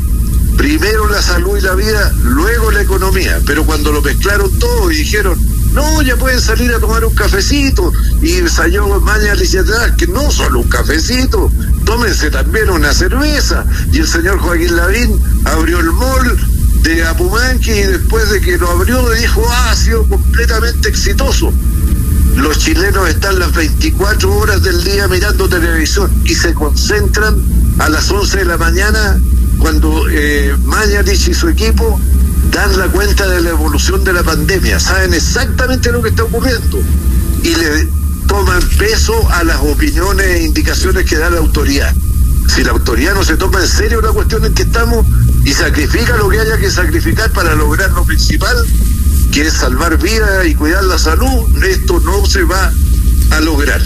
Primero 0.56 1.08
la 1.08 1.22
salud 1.22 1.56
y 1.56 1.60
la 1.60 1.74
vida, 1.74 2.12
luego 2.24 2.70
la 2.72 2.82
economía. 2.82 3.40
Pero 3.46 3.64
cuando 3.64 3.92
lo 3.92 4.02
mezclaron 4.02 4.50
todo 4.58 4.90
y 4.90 4.96
dijeron, 4.96 5.38
no, 5.72 6.02
ya 6.02 6.16
pueden 6.16 6.40
salir 6.40 6.72
a 6.72 6.80
tomar 6.80 7.04
un 7.04 7.14
cafecito, 7.14 7.92
y 8.22 8.40
salió 8.48 8.88
Maña 9.00 9.32
atrás 9.32 9.92
que 9.96 10.08
no 10.08 10.30
solo 10.32 10.60
un 10.60 10.68
cafecito, 10.68 11.52
tómense 11.84 12.30
también 12.30 12.70
una 12.70 12.92
cerveza. 12.92 13.64
Y 13.92 13.98
el 13.98 14.08
señor 14.08 14.38
Joaquín 14.38 14.74
Lavín 14.74 15.20
abrió 15.44 15.78
el 15.78 15.92
mall 15.92 16.36
de 16.82 17.04
Apumanque 17.04 17.80
y 17.80 17.82
después 17.84 18.28
de 18.30 18.40
que 18.40 18.58
lo 18.58 18.70
abrió 18.70 19.08
dijo, 19.10 19.46
ah, 19.48 19.70
ha 19.70 19.76
sido 19.76 20.08
completamente 20.08 20.88
exitoso 20.88 21.52
los 22.38 22.58
chilenos 22.58 23.08
están 23.08 23.38
las 23.38 23.52
24 23.52 24.32
horas 24.32 24.62
del 24.62 24.82
día 24.84 25.08
mirando 25.08 25.48
televisión 25.48 26.10
y 26.24 26.34
se 26.34 26.54
concentran 26.54 27.36
a 27.78 27.88
las 27.88 28.10
11 28.10 28.38
de 28.38 28.44
la 28.44 28.56
mañana 28.56 29.20
cuando 29.58 30.08
eh, 30.08 30.54
y 31.06 31.34
su 31.34 31.48
equipo 31.48 32.00
dan 32.52 32.78
la 32.78 32.86
cuenta 32.88 33.26
de 33.26 33.40
la 33.40 33.50
evolución 33.50 34.04
de 34.04 34.12
la 34.12 34.22
pandemia, 34.22 34.78
saben 34.78 35.14
exactamente 35.14 35.90
lo 35.90 36.00
que 36.00 36.10
está 36.10 36.24
ocurriendo 36.24 36.78
y 37.42 37.54
le 37.54 37.88
toman 38.26 38.62
peso 38.78 39.28
a 39.32 39.42
las 39.42 39.60
opiniones 39.60 40.26
e 40.26 40.42
indicaciones 40.44 41.04
que 41.06 41.16
da 41.16 41.30
la 41.30 41.38
autoridad. 41.38 41.92
Si 42.54 42.62
la 42.62 42.70
autoridad 42.70 43.14
no 43.14 43.24
se 43.24 43.36
toma 43.36 43.60
en 43.60 43.68
serio 43.68 44.00
la 44.00 44.12
cuestión 44.12 44.44
en 44.44 44.54
que 44.54 44.62
estamos 44.62 45.04
y 45.44 45.52
sacrifica 45.52 46.16
lo 46.16 46.28
que 46.28 46.40
haya 46.40 46.56
que 46.56 46.70
sacrificar 46.70 47.30
para 47.32 47.54
lograr 47.54 47.90
lo 47.90 48.04
principal, 48.04 48.56
que 49.32 49.42
es 49.42 49.54
salvar 49.54 49.98
vidas 49.98 50.46
y 50.46 50.54
cuidar 50.54 50.84
la 50.84 50.98
salud, 50.98 51.64
esto 51.64 52.00
no 52.00 52.24
se 52.26 52.44
va 52.44 52.72
a 53.30 53.40
lograr. 53.40 53.80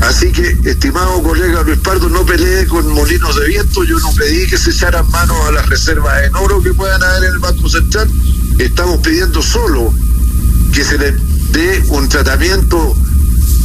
Así 0.00 0.30
que, 0.30 0.58
estimado 0.64 1.22
colega 1.22 1.62
Luis 1.62 1.78
Pardo, 1.78 2.08
no 2.08 2.24
pelee 2.26 2.66
con 2.66 2.86
molinos 2.92 3.34
de 3.36 3.48
viento. 3.48 3.84
Yo 3.84 3.98
no 3.98 4.12
pedí 4.12 4.46
que 4.46 4.58
se 4.58 4.70
echaran 4.70 5.08
manos 5.10 5.36
a 5.46 5.52
las 5.52 5.66
reservas 5.68 6.24
en 6.24 6.36
oro 6.36 6.62
que 6.62 6.74
puedan 6.74 7.02
haber 7.02 7.24
en 7.24 7.32
el 7.32 7.38
Banco 7.38 7.68
Central. 7.68 8.08
Estamos 8.58 8.98
pidiendo 8.98 9.42
solo 9.42 9.92
que 10.72 10.84
se 10.84 10.98
le 10.98 11.12
dé 11.52 11.82
un 11.88 12.08
tratamiento 12.08 12.94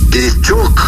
de 0.09 0.31
shock 0.41 0.81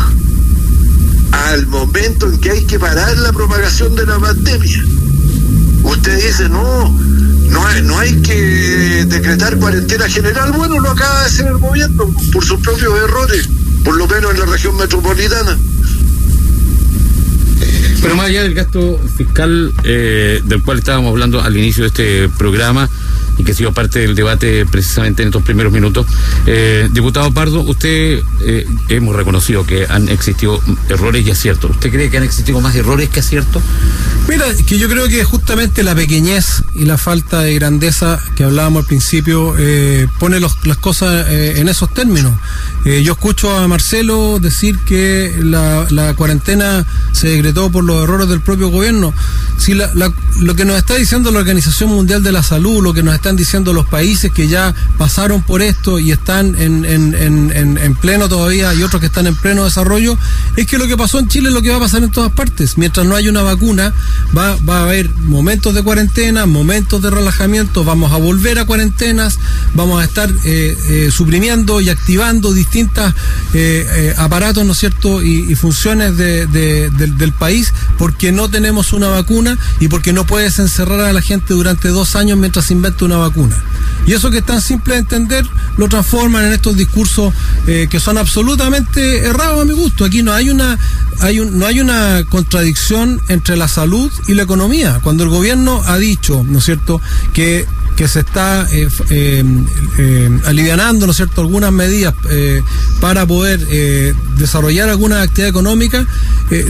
al 1.49 1.67
momento 1.67 2.28
en 2.28 2.39
que 2.39 2.52
hay 2.52 2.63
que 2.65 2.80
parar 2.80 3.17
la 3.17 3.34
propagación 3.34 3.95
de 3.95 4.06
la 4.06 4.19
pandemia. 4.19 4.86
Usted 5.84 6.26
dice, 6.26 6.47
no, 6.47 6.97
no 7.54 7.66
hay, 7.66 7.82
no 7.84 8.00
hay 8.00 8.22
que 8.22 9.06
decretar 9.06 9.58
cuarentena 9.58 10.10
general. 10.10 10.52
Bueno, 10.52 10.80
lo 10.80 10.89
acaba 10.89 11.22
de 11.22 11.28
hacer 11.28 11.48
el 11.48 11.58
gobierno 11.58 12.13
por 12.32 12.44
sus 12.44 12.60
propios 12.60 12.94
errores, 13.00 13.48
por 13.84 13.96
lo 13.96 14.08
menos 14.08 14.34
en 14.34 14.39
la 14.39 14.46
región 14.46 14.76
metropolitana. 14.76 15.58
Pero 18.02 18.16
más 18.18 18.26
allá 18.26 18.44
del 18.44 18.54
gasto 18.54 19.00
fiscal 19.16 19.72
eh, 19.84 20.42
del 20.44 20.62
cual 20.62 20.80
estábamos 20.80 21.12
hablando 21.12 21.42
al 21.42 21.56
inicio 21.56 21.84
de 21.84 21.88
este 21.88 22.30
programa, 22.38 22.89
y 23.38 23.43
que 23.43 23.52
ha 23.52 23.56
sido 23.56 23.74
parte 23.74 24.00
del 24.00 24.15
debate 24.15 24.65
precisamente 24.65 25.24
en 25.24 25.30
estos 25.30 25.43
primeros 25.43 25.72
minutos. 25.72 26.06
Eh, 26.46 26.89
diputado 26.91 27.32
Pardo, 27.34 27.62
usted 27.62 28.22
eh, 28.41 28.67
hemos 28.89 29.15
reconocido 29.15 29.65
que 29.65 29.86
han 29.89 30.10
existido 30.10 30.60
errores 30.89 31.26
y 31.26 31.32
aciertos. 31.32 31.72
¿Usted 31.72 31.91
cree 31.91 32.10
que 32.10 32.17
han 32.17 32.24
existido 32.24 32.62
más 32.62 32.76
errores 32.76 33.10
que 33.10 33.19
aciertos? 33.19 33.63
Mira, 34.28 34.46
que 34.65 34.78
yo 34.78 34.88
creo 34.88 35.08
que 35.08 35.24
justamente 35.24 35.84
la 35.84 35.96
pequeñez 35.96 36.63
y 36.76 36.86
la 36.86 36.98
falta 36.98 37.41
de 37.41 37.54
grandeza 37.56 38.19
que 38.36 38.43
hablábamos 38.43 38.84
al 38.84 38.88
principio 38.88 39.56
eh, 39.58 40.08
pone 40.19 40.39
las 40.39 40.78
cosas 40.78 41.28
en 41.30 41.67
esos 41.69 41.93
términos. 41.93 42.34
yo 42.86 43.13
escucho 43.13 43.58
a 43.58 43.67
Marcelo 43.67 44.39
decir 44.39 44.78
que 44.80 45.34
la, 45.41 46.13
cuarentena 46.15 46.86
se 47.12 47.30
decretó 47.30 47.72
por 47.72 47.84
los 47.84 48.04
errores 48.04 48.28
del 48.30 48.41
propio 48.41 48.69
gobierno. 48.69 49.13
Si 49.58 49.74
lo 49.74 50.56
que 50.56 50.65
nos 50.65 50.78
está 50.78 50.96
diciendo 50.96 51.32
la 51.32 51.39
Organización 51.39 51.89
Mundial 51.89 52.24
de 52.24 52.32
la 52.32 52.43
Salud, 52.43 52.84
lo 52.84 52.93
que 52.93 53.04
nos 53.04 53.15
están 53.24 53.36
diciendo 53.38 53.72
los 53.72 53.86
países 53.86 54.34
que 54.34 54.50
ya 54.50 54.76
pasaron 54.98 55.42
por 55.44 55.62
esto 55.62 55.98
y 55.98 56.12
están 56.12 56.56
en, 56.62 56.84
en, 56.84 57.16
en, 57.16 57.78
en, 57.78 57.96
pleno 57.96 58.28
todavía 58.28 58.74
y 58.74 58.84
otros 58.84 59.00
que 59.00 59.06
están 59.06 59.28
en 59.28 59.36
pleno 59.36 59.64
desarrollo, 59.64 60.18
es 60.58 60.68
que 60.68 60.78
lo 60.78 60.88
que 60.88 60.98
pasó 60.98 61.20
en 61.20 61.30
Chile 61.30 61.48
es 61.48 61.54
lo 61.54 61.62
que 61.62 61.70
va 61.70 61.78
a 61.78 61.80
pasar 61.80 62.04
en 62.04 62.12
todas 62.12 62.34
partes. 62.34 62.78
Mientras 62.78 63.06
no 63.06 63.16
haya 63.16 63.30
una 63.30 63.42
vacuna, 63.42 63.94
va, 64.38 64.58
va 64.58 64.80
a 64.80 64.84
haber 64.84 65.10
momentos 65.16 65.74
de 65.74 65.82
cuarentena, 65.84 66.46
momentos 66.46 67.02
de 67.02 67.12
relajamiento, 67.12 67.86
vamos 67.86 68.12
a 68.12 68.18
volver 68.18 68.60
a 68.60 68.66
cuarentenas, 68.66 69.40
vamos 69.74 70.02
a 70.02 70.04
estar 70.04 70.30
eh, 70.44 70.78
eh, 70.90 71.10
suprimiendo 71.10 71.80
y 71.80 71.90
activando 71.90 72.52
distintas 72.52 73.14
eh, 73.54 74.14
aparatos, 74.18 74.66
¿no 74.66 74.74
es 74.74 74.80
cierto?, 74.80 75.22
y, 75.22 75.56
funciones 75.56 76.18
de, 76.18 76.46
del, 76.48 77.32
país 77.32 77.74
porque 77.98 78.32
no 78.34 78.50
tenemos 78.50 78.92
una 78.92 79.08
vacuna 79.08 79.58
y 79.80 79.88
porque 79.88 80.12
no 80.12 80.26
puedes 80.26 80.60
encerrar 80.60 81.00
a 81.02 81.14
la 81.14 81.22
gente 81.22 81.54
durante 81.54 81.88
dos 81.88 82.18
años 82.18 82.38
mientras 82.38 82.66
se 82.66 82.74
inventa 82.74 83.06
una 83.06 83.12
vacuna. 83.17 83.56
Y 84.06 84.13
eso 84.13 84.30
que 84.30 84.39
es 84.39 84.45
tan 84.45 84.62
simple 84.62 84.95
de 84.95 84.99
entender 85.02 85.45
lo 85.78 85.88
transforman 85.88 86.45
en 86.45 86.54
estos 86.54 86.76
discursos 86.76 87.34
eh, 87.67 87.88
que 87.89 87.99
son 87.99 88.17
absolutamente 88.17 89.19
errados 89.19 89.62
a 89.62 89.65
mi 89.65 89.73
gusto. 89.73 90.06
Aquí 90.06 90.23
no 90.23 90.34
hay 90.34 90.49
una 90.49 90.78
hay 91.21 91.39
un, 91.39 91.58
no 91.58 91.65
hay 91.65 91.80
una 91.80 92.23
contradicción 92.30 93.21
entre 93.30 93.56
la 93.56 93.67
salud 93.67 94.12
y 94.28 94.34
la 94.34 94.43
economía. 94.43 94.99
Cuando 95.04 95.23
el 95.23 95.30
gobierno 95.30 95.82
ha 95.86 95.97
dicho, 95.97 96.43
¿no 96.47 96.60
es 96.60 96.65
cierto?, 96.65 97.02
que 97.34 97.65
que 97.95 98.08
se 98.08 98.21
está 98.21 98.67
eh, 98.71 98.88
eh, 99.10 99.43
eh, 99.97 100.39
alivianando, 100.45 101.06
¿no 101.06 101.12
es 101.12 101.17
cierto?, 101.17 101.41
algunas 101.41 101.71
medidas 101.71 102.13
para 102.99 103.26
poder 103.26 103.60
desarrollar 104.38 104.89
alguna 104.89 105.21
actividad 105.21 105.49
económica, 105.49 106.06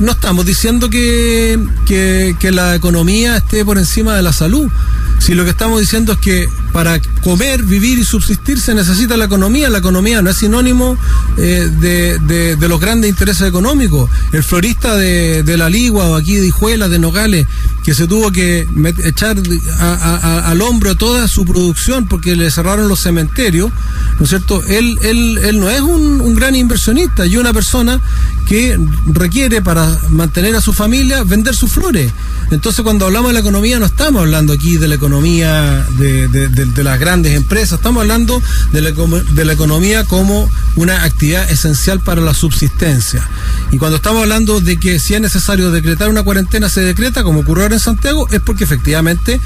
no 0.02 0.12
estamos 0.12 0.46
diciendo 0.46 0.90
que, 0.90 1.60
que 1.86 2.52
la 2.52 2.76
economía 2.76 3.38
esté 3.38 3.64
por 3.64 3.78
encima 3.78 4.16
de 4.16 4.22
la 4.22 4.34
salud. 4.34 4.70
Si 5.24 5.36
lo 5.36 5.46
que 5.46 5.52
estamos 5.52 5.80
diciendo 5.80 6.12
es 6.12 6.18
que 6.18 6.50
para 6.74 7.00
comer, 7.24 7.64
vivir 7.64 7.98
y 7.98 8.04
subsistir 8.04 8.60
se 8.60 8.76
necesita 8.76 9.16
la 9.16 9.24
economía, 9.24 9.70
la 9.70 9.78
economía 9.78 10.22
no 10.22 10.30
es 10.30 10.36
sinónimo 10.36 10.98
eh, 11.38 11.70
de, 11.80 12.58
de, 12.58 12.68
los 12.68 12.78
grandes 12.78 13.10
intereses 13.10 13.48
económicos. 13.48 14.10
El 14.34 14.44
florista 14.44 14.98
de, 14.98 15.44
de 15.44 15.56
la 15.56 15.70
Ligua 15.70 16.10
o 16.10 16.18
aquí 16.18 16.36
de 16.36 16.48
Hijuela, 16.48 16.90
de 16.90 17.00
Nogales, 17.00 17.48
que 17.86 17.94
se 17.94 18.06
tuvo 18.06 18.34
que 18.34 18.68
echar 19.06 19.38
al 19.80 20.62
hombro 20.62 20.96
toda 20.96 21.30
su 21.30 21.46
producción 21.46 22.06
porque 22.06 22.36
le 22.36 22.52
cerraron 22.52 22.90
los 22.90 23.00
cementerios, 23.00 23.72
¿no 24.20 24.24
es 24.26 24.30
cierto? 24.30 24.62
Él, 24.68 25.00
él, 25.04 25.38
él 25.42 25.58
no 25.58 25.70
es 25.70 25.80
un, 25.80 26.20
un 26.20 26.36
gran 26.36 26.54
inversionista 26.54 27.26
y 27.26 27.38
una 27.38 27.54
persona 27.54 28.02
que 28.46 28.78
requiere 29.08 29.62
para 29.62 30.00
mantener 30.10 30.56
a 30.56 30.62
su 30.62 30.74
familia 30.74 31.24
vender 31.24 31.56
sus 31.56 31.72
flores. 31.72 32.12
Entonces 32.52 32.84
cuando 32.84 33.06
hablamos 33.06 33.30
de 33.30 33.34
la 33.34 33.40
economía 33.40 33.80
no 33.80 33.86
estamos 33.86 34.22
hablando 34.22 34.54
aquí 34.54 34.78
de 34.78 34.88
la 34.88 34.96
economía 34.96 35.86
de, 35.98 36.28
de, 36.28 36.84
las 36.84 37.00
grandes 37.00 37.36
empresas, 37.36 37.80
estamos 37.80 38.02
hablando 38.02 38.42
la, 38.72 38.92
de 38.92 39.46
la 39.46 39.54
economía 39.54 40.04
como 40.04 40.50
una 40.76 41.04
actividad 41.04 41.50
esencial 41.50 42.00
para 42.00 42.22
la 42.22 42.34
subsistencia. 42.34 43.28
Y 43.72 43.78
cuando 43.78 43.98
estamos 43.98 44.22
hablando 44.24 44.60
de 44.60 44.78
que 44.78 45.00
si 45.00 45.14
es 45.16 45.22
necesario 45.22 45.72
decretar 45.72 46.10
una 46.10 46.24
cuarentena, 46.24 46.70
se 46.70 46.82
decreta, 46.82 47.24
como 47.24 47.42
ocurrió 47.42 47.64
ahora 47.64 47.76
en 47.76 47.80
Santiago, 47.80 48.28
es 48.32 48.42
porque 48.42 48.64
efectivamente 48.64 49.40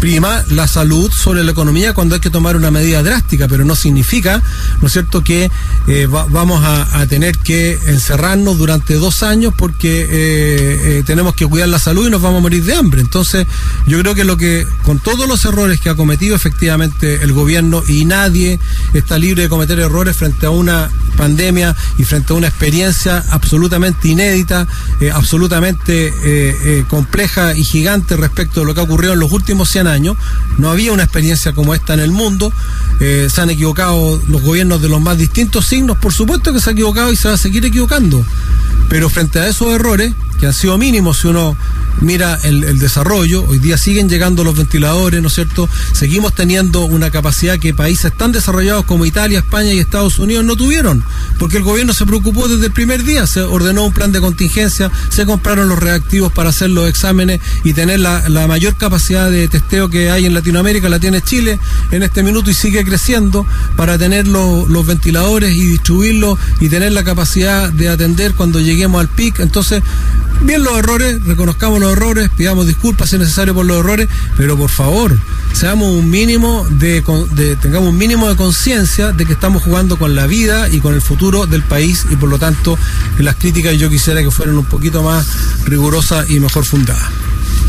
prima 0.00 0.44
la 0.50 0.66
salud 0.68 1.10
sobre 1.10 1.44
la 1.44 1.52
economía 1.52 1.92
cuando 1.92 2.14
hay 2.14 2.20
que 2.20 2.30
tomar 2.30 2.56
una 2.56 2.70
medida 2.70 3.02
drástica, 3.02 3.48
pero 3.48 3.64
no 3.64 3.74
significa, 3.74 4.42
¿no 4.80 4.86
es 4.86 4.92
cierto?, 4.92 5.22
que 5.22 5.50
eh, 5.86 6.06
vamos 6.06 6.62
a, 6.64 7.06
tener 7.06 7.38
que 7.38 7.78
encerrarnos 7.86 8.58
durante 8.58 8.94
dos 8.94 9.22
años 9.22 9.54
porque 9.56 10.02
eh, 10.02 10.08
eh, 10.10 11.02
tenemos 11.06 11.34
que 11.34 11.46
cuidar 11.46 11.68
la 11.68 11.78
salud 11.78 12.08
y 12.08 12.10
nos 12.10 12.20
vamos 12.20 12.38
a 12.38 12.42
morir 12.42 12.64
de 12.64 12.74
hambre. 12.74 13.00
Entonces, 13.00 13.46
yo 13.86 14.00
creo 14.00 14.14
que 14.14 14.24
lo 14.24 14.36
que, 14.36 14.66
con 14.82 14.98
todos 14.98 15.28
los 15.28 15.44
errores 15.44 15.80
que 15.80 15.88
ha 15.88 15.94
cometido 15.94 16.34
efectivamente 16.34 17.22
el 17.22 17.32
gobierno 17.32 17.82
y 17.86 18.04
nadie 18.04 18.58
está 18.92 19.18
libre 19.18 19.42
de 19.42 19.48
cometer 19.48 19.78
errores 19.78 20.16
frente 20.16 20.46
a 20.46 20.50
una 20.50 20.90
pandemia 21.16 21.74
y 21.98 22.04
frente 22.04 22.32
a 22.32 22.36
una 22.36 22.48
experiencia 22.48 23.24
absolutamente 23.30 24.08
inédita, 24.08 24.66
absolutamente 25.12 26.12
compleja 26.88 27.54
y 27.54 27.64
gigante 27.64 28.16
respecto 28.16 28.60
de 28.60 28.66
lo 28.66 28.74
que 28.74 28.80
ha 28.80 28.84
ocurrido 28.84 29.14
en 29.14 29.20
los 29.20 29.32
últimos 29.32 29.68
100 29.70 29.86
años. 29.86 30.16
No 30.58 30.70
había 30.70 30.92
una 30.92 31.02
experiencia 31.02 31.52
como 31.52 31.74
esta 31.74 31.94
en 31.94 32.00
el 32.00 32.10
mundo. 32.10 32.52
Eh, 33.00 33.28
se 33.32 33.40
han 33.40 33.50
equivocado 33.50 34.20
los 34.28 34.42
gobiernos 34.42 34.80
de 34.80 34.88
los 34.88 35.00
más 35.00 35.18
distintos 35.18 35.66
signos. 35.66 35.98
Por 35.98 36.12
supuesto 36.12 36.52
que 36.52 36.60
se 36.60 36.70
ha 36.70 36.72
equivocado 36.72 37.12
y 37.12 37.16
se 37.16 37.28
va 37.28 37.34
a 37.34 37.38
seguir 37.38 37.64
equivocando. 37.64 38.24
Pero 38.88 39.08
frente 39.08 39.38
a 39.38 39.48
esos 39.48 39.72
errores, 39.72 40.12
que 40.36 40.46
han 40.46 40.54
sido 40.54 40.78
mínimos 40.78 41.18
si 41.18 41.28
uno 41.28 41.56
mira 42.00 42.38
el, 42.42 42.78
desarrollo, 42.78 43.44
hoy 43.46 43.58
día 43.58 43.78
siguen 43.78 44.08
llegando 44.08 44.44
los 44.44 44.56
ventiladores, 44.56 45.22
¿no 45.22 45.28
es 45.28 45.34
cierto? 45.34 45.68
Seguimos 45.92 46.34
teniendo 46.34 46.84
una 46.84 47.10
capacidad 47.10 47.58
que 47.58 47.72
países 47.72 48.12
tan 48.16 48.32
desarrollados 48.32 48.84
como 48.84 49.06
Italia, 49.06 49.38
España 49.38 49.72
y 49.72 49.78
Estados 49.78 50.18
Unidos 50.18 50.44
no 50.44 50.56
tuvieron, 50.56 51.02
porque 51.38 51.56
el 51.56 51.62
gobierno 51.62 51.94
se 51.94 52.06
preocupó 52.06 52.48
desde 52.48 52.66
el 52.66 52.72
primer 52.72 53.02
día, 53.02 53.26
se 53.26 53.40
ordenó 53.42 53.84
un 53.84 53.92
plan 53.92 54.12
de 54.12 54.20
contingencia, 54.20 54.90
se 55.08 55.24
compraron 55.24 55.68
los 55.68 55.78
reactivos 55.78 56.32
para 56.32 56.50
hacer 56.50 56.70
los 56.70 56.88
exámenes 56.88 57.40
y 57.64 57.72
tener 57.72 58.00
la, 58.00 58.46
mayor 58.46 58.76
capacidad 58.76 59.30
de 59.30 59.48
testeo 59.48 59.88
que 59.88 60.10
hay 60.10 60.26
en 60.26 60.34
Latinoamérica, 60.34 60.88
la 60.88 61.00
tiene 61.00 61.20
Chile 61.20 61.58
en 61.90 62.02
este 62.02 62.22
minuto 62.22 62.50
y 62.50 62.54
sigue 62.54 62.84
creciendo 62.84 63.46
para 63.74 63.98
tener 63.98 64.28
los, 64.28 64.68
los 64.68 64.86
ventiladores 64.86 65.52
y 65.52 65.66
distribuirlos 65.66 66.38
y 66.60 66.68
tener 66.68 66.92
la 66.92 67.02
capacidad 67.02 67.72
de 67.72 67.88
atender 67.88 68.34
cuando 68.34 68.60
lleguemos 68.60 69.00
al 69.00 69.08
pic. 69.08 69.40
Entonces, 69.40 69.82
bien 70.42 70.62
los 70.62 70.76
errores, 70.78 71.24
reconozcamos 71.24 71.80
los 71.80 71.92
errores, 71.92 72.30
pidamos 72.36 72.66
disculpas 72.66 73.10
si 73.10 73.16
es 73.16 73.20
necesario 73.20 73.54
por 73.54 73.66
los 73.66 73.78
errores, 73.78 74.08
pero 74.36 74.56
por 74.56 74.70
favor, 74.70 75.16
seamos 75.52 75.88
un 75.88 76.10
mínimo 76.10 76.66
de, 76.70 77.02
tengamos 77.60 77.90
un 77.90 77.98
mínimo 77.98 78.28
de 78.28 78.36
conciencia 78.36 79.12
de 79.12 79.26
que 79.26 79.32
estamos 79.32 79.62
jugando 79.62 79.98
con 79.98 80.14
la 80.14 80.26
vida 80.26 80.68
y 80.68 80.80
con 80.80 80.94
el 80.94 81.00
futuro 81.00 81.46
del 81.46 81.62
país 81.62 82.06
y 82.10 82.16
por 82.16 82.28
lo 82.28 82.38
tanto 82.38 82.78
las 83.18 83.36
críticas 83.36 83.76
yo 83.78 83.88
quisiera 83.88 84.22
que 84.22 84.30
fueran 84.30 84.56
un 84.56 84.64
poquito 84.64 85.02
más 85.02 85.26
rigurosas 85.64 86.28
y 86.30 86.40
mejor 86.40 86.64
fundadas. 86.64 87.10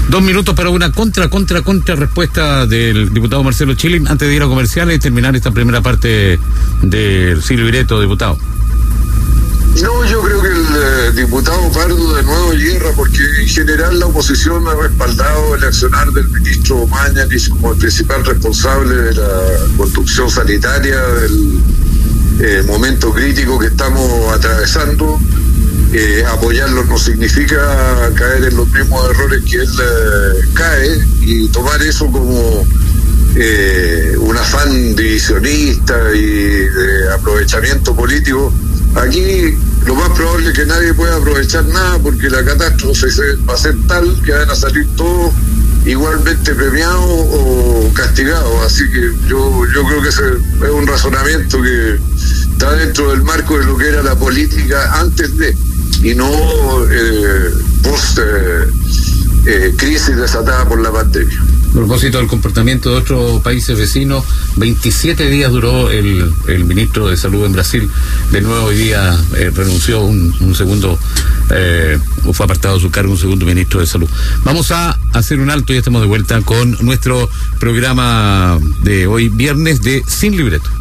Dos 0.09 0.21
minutos 0.21 0.55
para 0.55 0.69
una 0.69 0.91
contra, 0.91 1.29
contra, 1.29 1.61
contra 1.61 1.95
respuesta 1.95 2.65
del 2.65 3.13
diputado 3.13 3.43
Marcelo 3.43 3.73
Chilin 3.73 4.07
antes 4.07 4.27
de 4.27 4.35
ir 4.35 4.41
a 4.41 4.47
comerciales 4.47 4.95
y 4.95 4.99
terminar 4.99 5.35
esta 5.35 5.51
primera 5.51 5.81
parte 5.81 6.39
del 6.81 7.43
Silvio 7.43 7.65
Vireto, 7.65 7.99
diputado. 7.99 8.37
No, 9.81 10.03
yo 10.05 10.21
creo 10.21 10.41
que 10.41 10.47
el 10.47 10.55
eh, 10.55 11.11
diputado 11.13 11.71
Pardo 11.71 12.15
de 12.15 12.23
nuevo 12.23 12.53
hierra, 12.53 12.89
porque 12.95 13.19
en 13.41 13.47
general 13.47 13.99
la 13.99 14.07
oposición 14.07 14.67
ha 14.67 14.73
respaldado 14.73 15.55
el 15.55 15.63
accionar 15.63 16.11
del 16.13 16.27
ministro 16.29 16.87
Mañanis 16.87 17.49
como 17.49 17.73
el 17.73 17.77
principal 17.77 18.25
responsable 18.25 18.95
de 18.95 19.13
la 19.13 19.41
construcción 19.77 20.31
sanitaria 20.31 20.99
del 20.99 21.61
eh, 22.41 22.63
momento 22.65 23.13
crítico 23.13 23.59
que 23.59 23.67
estamos 23.67 24.33
atravesando. 24.33 25.19
Eh, 25.93 26.23
apoyarlo 26.27 26.83
no 26.85 26.97
significa 26.97 27.57
caer 28.15 28.45
en 28.45 28.57
los 28.57 28.67
mismos 28.71 29.09
errores 29.11 29.43
que 29.43 29.57
él 29.57 29.69
cae 30.53 31.05
y 31.21 31.47
tomar 31.49 31.81
eso 31.83 32.11
como 32.11 32.65
un 34.19 34.37
afán 34.37 34.95
divisionista 34.95 35.95
y 36.15 36.25
de 36.25 37.13
aprovechamiento 37.13 37.95
político. 37.95 38.51
Aquí 38.95 39.55
lo 39.85 39.95
más 39.95 40.09
probable 40.09 40.49
es 40.49 40.53
que 40.53 40.65
nadie 40.65 40.93
pueda 40.93 41.15
aprovechar 41.15 41.65
nada 41.65 41.99
porque 41.99 42.29
la 42.29 42.43
catástrofe 42.43 43.07
va 43.49 43.53
a 43.53 43.57
ser 43.57 43.75
tal 43.87 44.21
que 44.23 44.31
van 44.31 44.49
a 44.49 44.55
salir 44.55 44.87
todos 44.95 45.33
igualmente 45.85 46.53
premiados 46.53 47.05
o 47.05 47.91
castigados. 47.93 48.65
Así 48.65 48.83
que 48.91 49.11
yo, 49.27 49.65
yo 49.73 49.83
creo 49.85 50.01
que 50.01 50.09
ese 50.09 50.23
es 50.23 50.71
un 50.71 50.85
razonamiento 50.85 51.61
que 51.61 51.99
está 52.51 52.73
dentro 52.73 53.11
del 53.11 53.23
marco 53.23 53.57
de 53.57 53.65
lo 53.65 53.77
que 53.77 53.87
era 53.87 54.03
la 54.03 54.15
política 54.15 54.99
antes 54.99 55.37
de 55.37 55.55
y 56.03 56.13
no 56.13 56.29
eh, 56.91 57.51
post 57.83 58.19
eh, 58.19 58.67
eh, 59.45 59.73
crisis 59.77 60.15
desatada 60.15 60.67
por 60.67 60.79
la 60.79 60.91
pandemia. 60.91 61.41
Propósito 61.77 62.17
del 62.17 62.25
comportamiento 62.25 62.89
de 62.89 62.95
otros 62.95 63.39
países 63.43 63.77
vecinos, 63.77 64.25
27 64.55 65.29
días 65.29 65.51
duró 65.51 65.91
el, 65.91 66.33
el 66.47 66.65
ministro 66.65 67.07
de 67.07 67.15
Salud 67.15 67.45
en 67.45 67.53
Brasil. 67.53 67.87
De 68.31 68.41
nuevo 68.41 68.65
hoy 68.65 68.77
día 68.77 69.15
eh, 69.35 69.51
renunció 69.53 70.01
un, 70.01 70.33
un 70.39 70.55
segundo, 70.55 70.97
eh, 71.51 71.99
o 72.25 72.33
fue 72.33 72.45
apartado 72.45 72.77
de 72.77 72.81
su 72.81 72.89
cargo 72.89 73.11
un 73.11 73.19
segundo 73.19 73.45
ministro 73.45 73.79
de 73.79 73.85
Salud. 73.85 74.09
Vamos 74.43 74.71
a 74.71 74.97
hacer 75.13 75.39
un 75.39 75.51
alto 75.51 75.71
y 75.71 75.77
estamos 75.77 76.01
de 76.01 76.07
vuelta 76.07 76.41
con 76.41 76.75
nuestro 76.81 77.29
programa 77.59 78.57
de 78.81 79.05
hoy, 79.05 79.29
viernes 79.29 79.83
de 79.83 80.03
Sin 80.07 80.35
Libreto. 80.35 80.71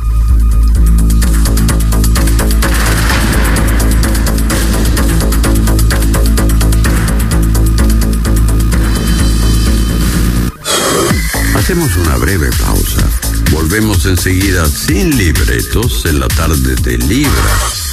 Hacemos 11.67 11.97
una 11.97 12.17
breve 12.19 12.49
pausa. 12.61 13.11
Volvemos 13.51 14.07
enseguida 14.07 14.69
sin 14.69 15.19
libretos 15.19 16.07
en 16.07 16.21
la 16.21 16.29
tarde 16.29 16.77
de 16.77 16.97
Libra 16.97 17.86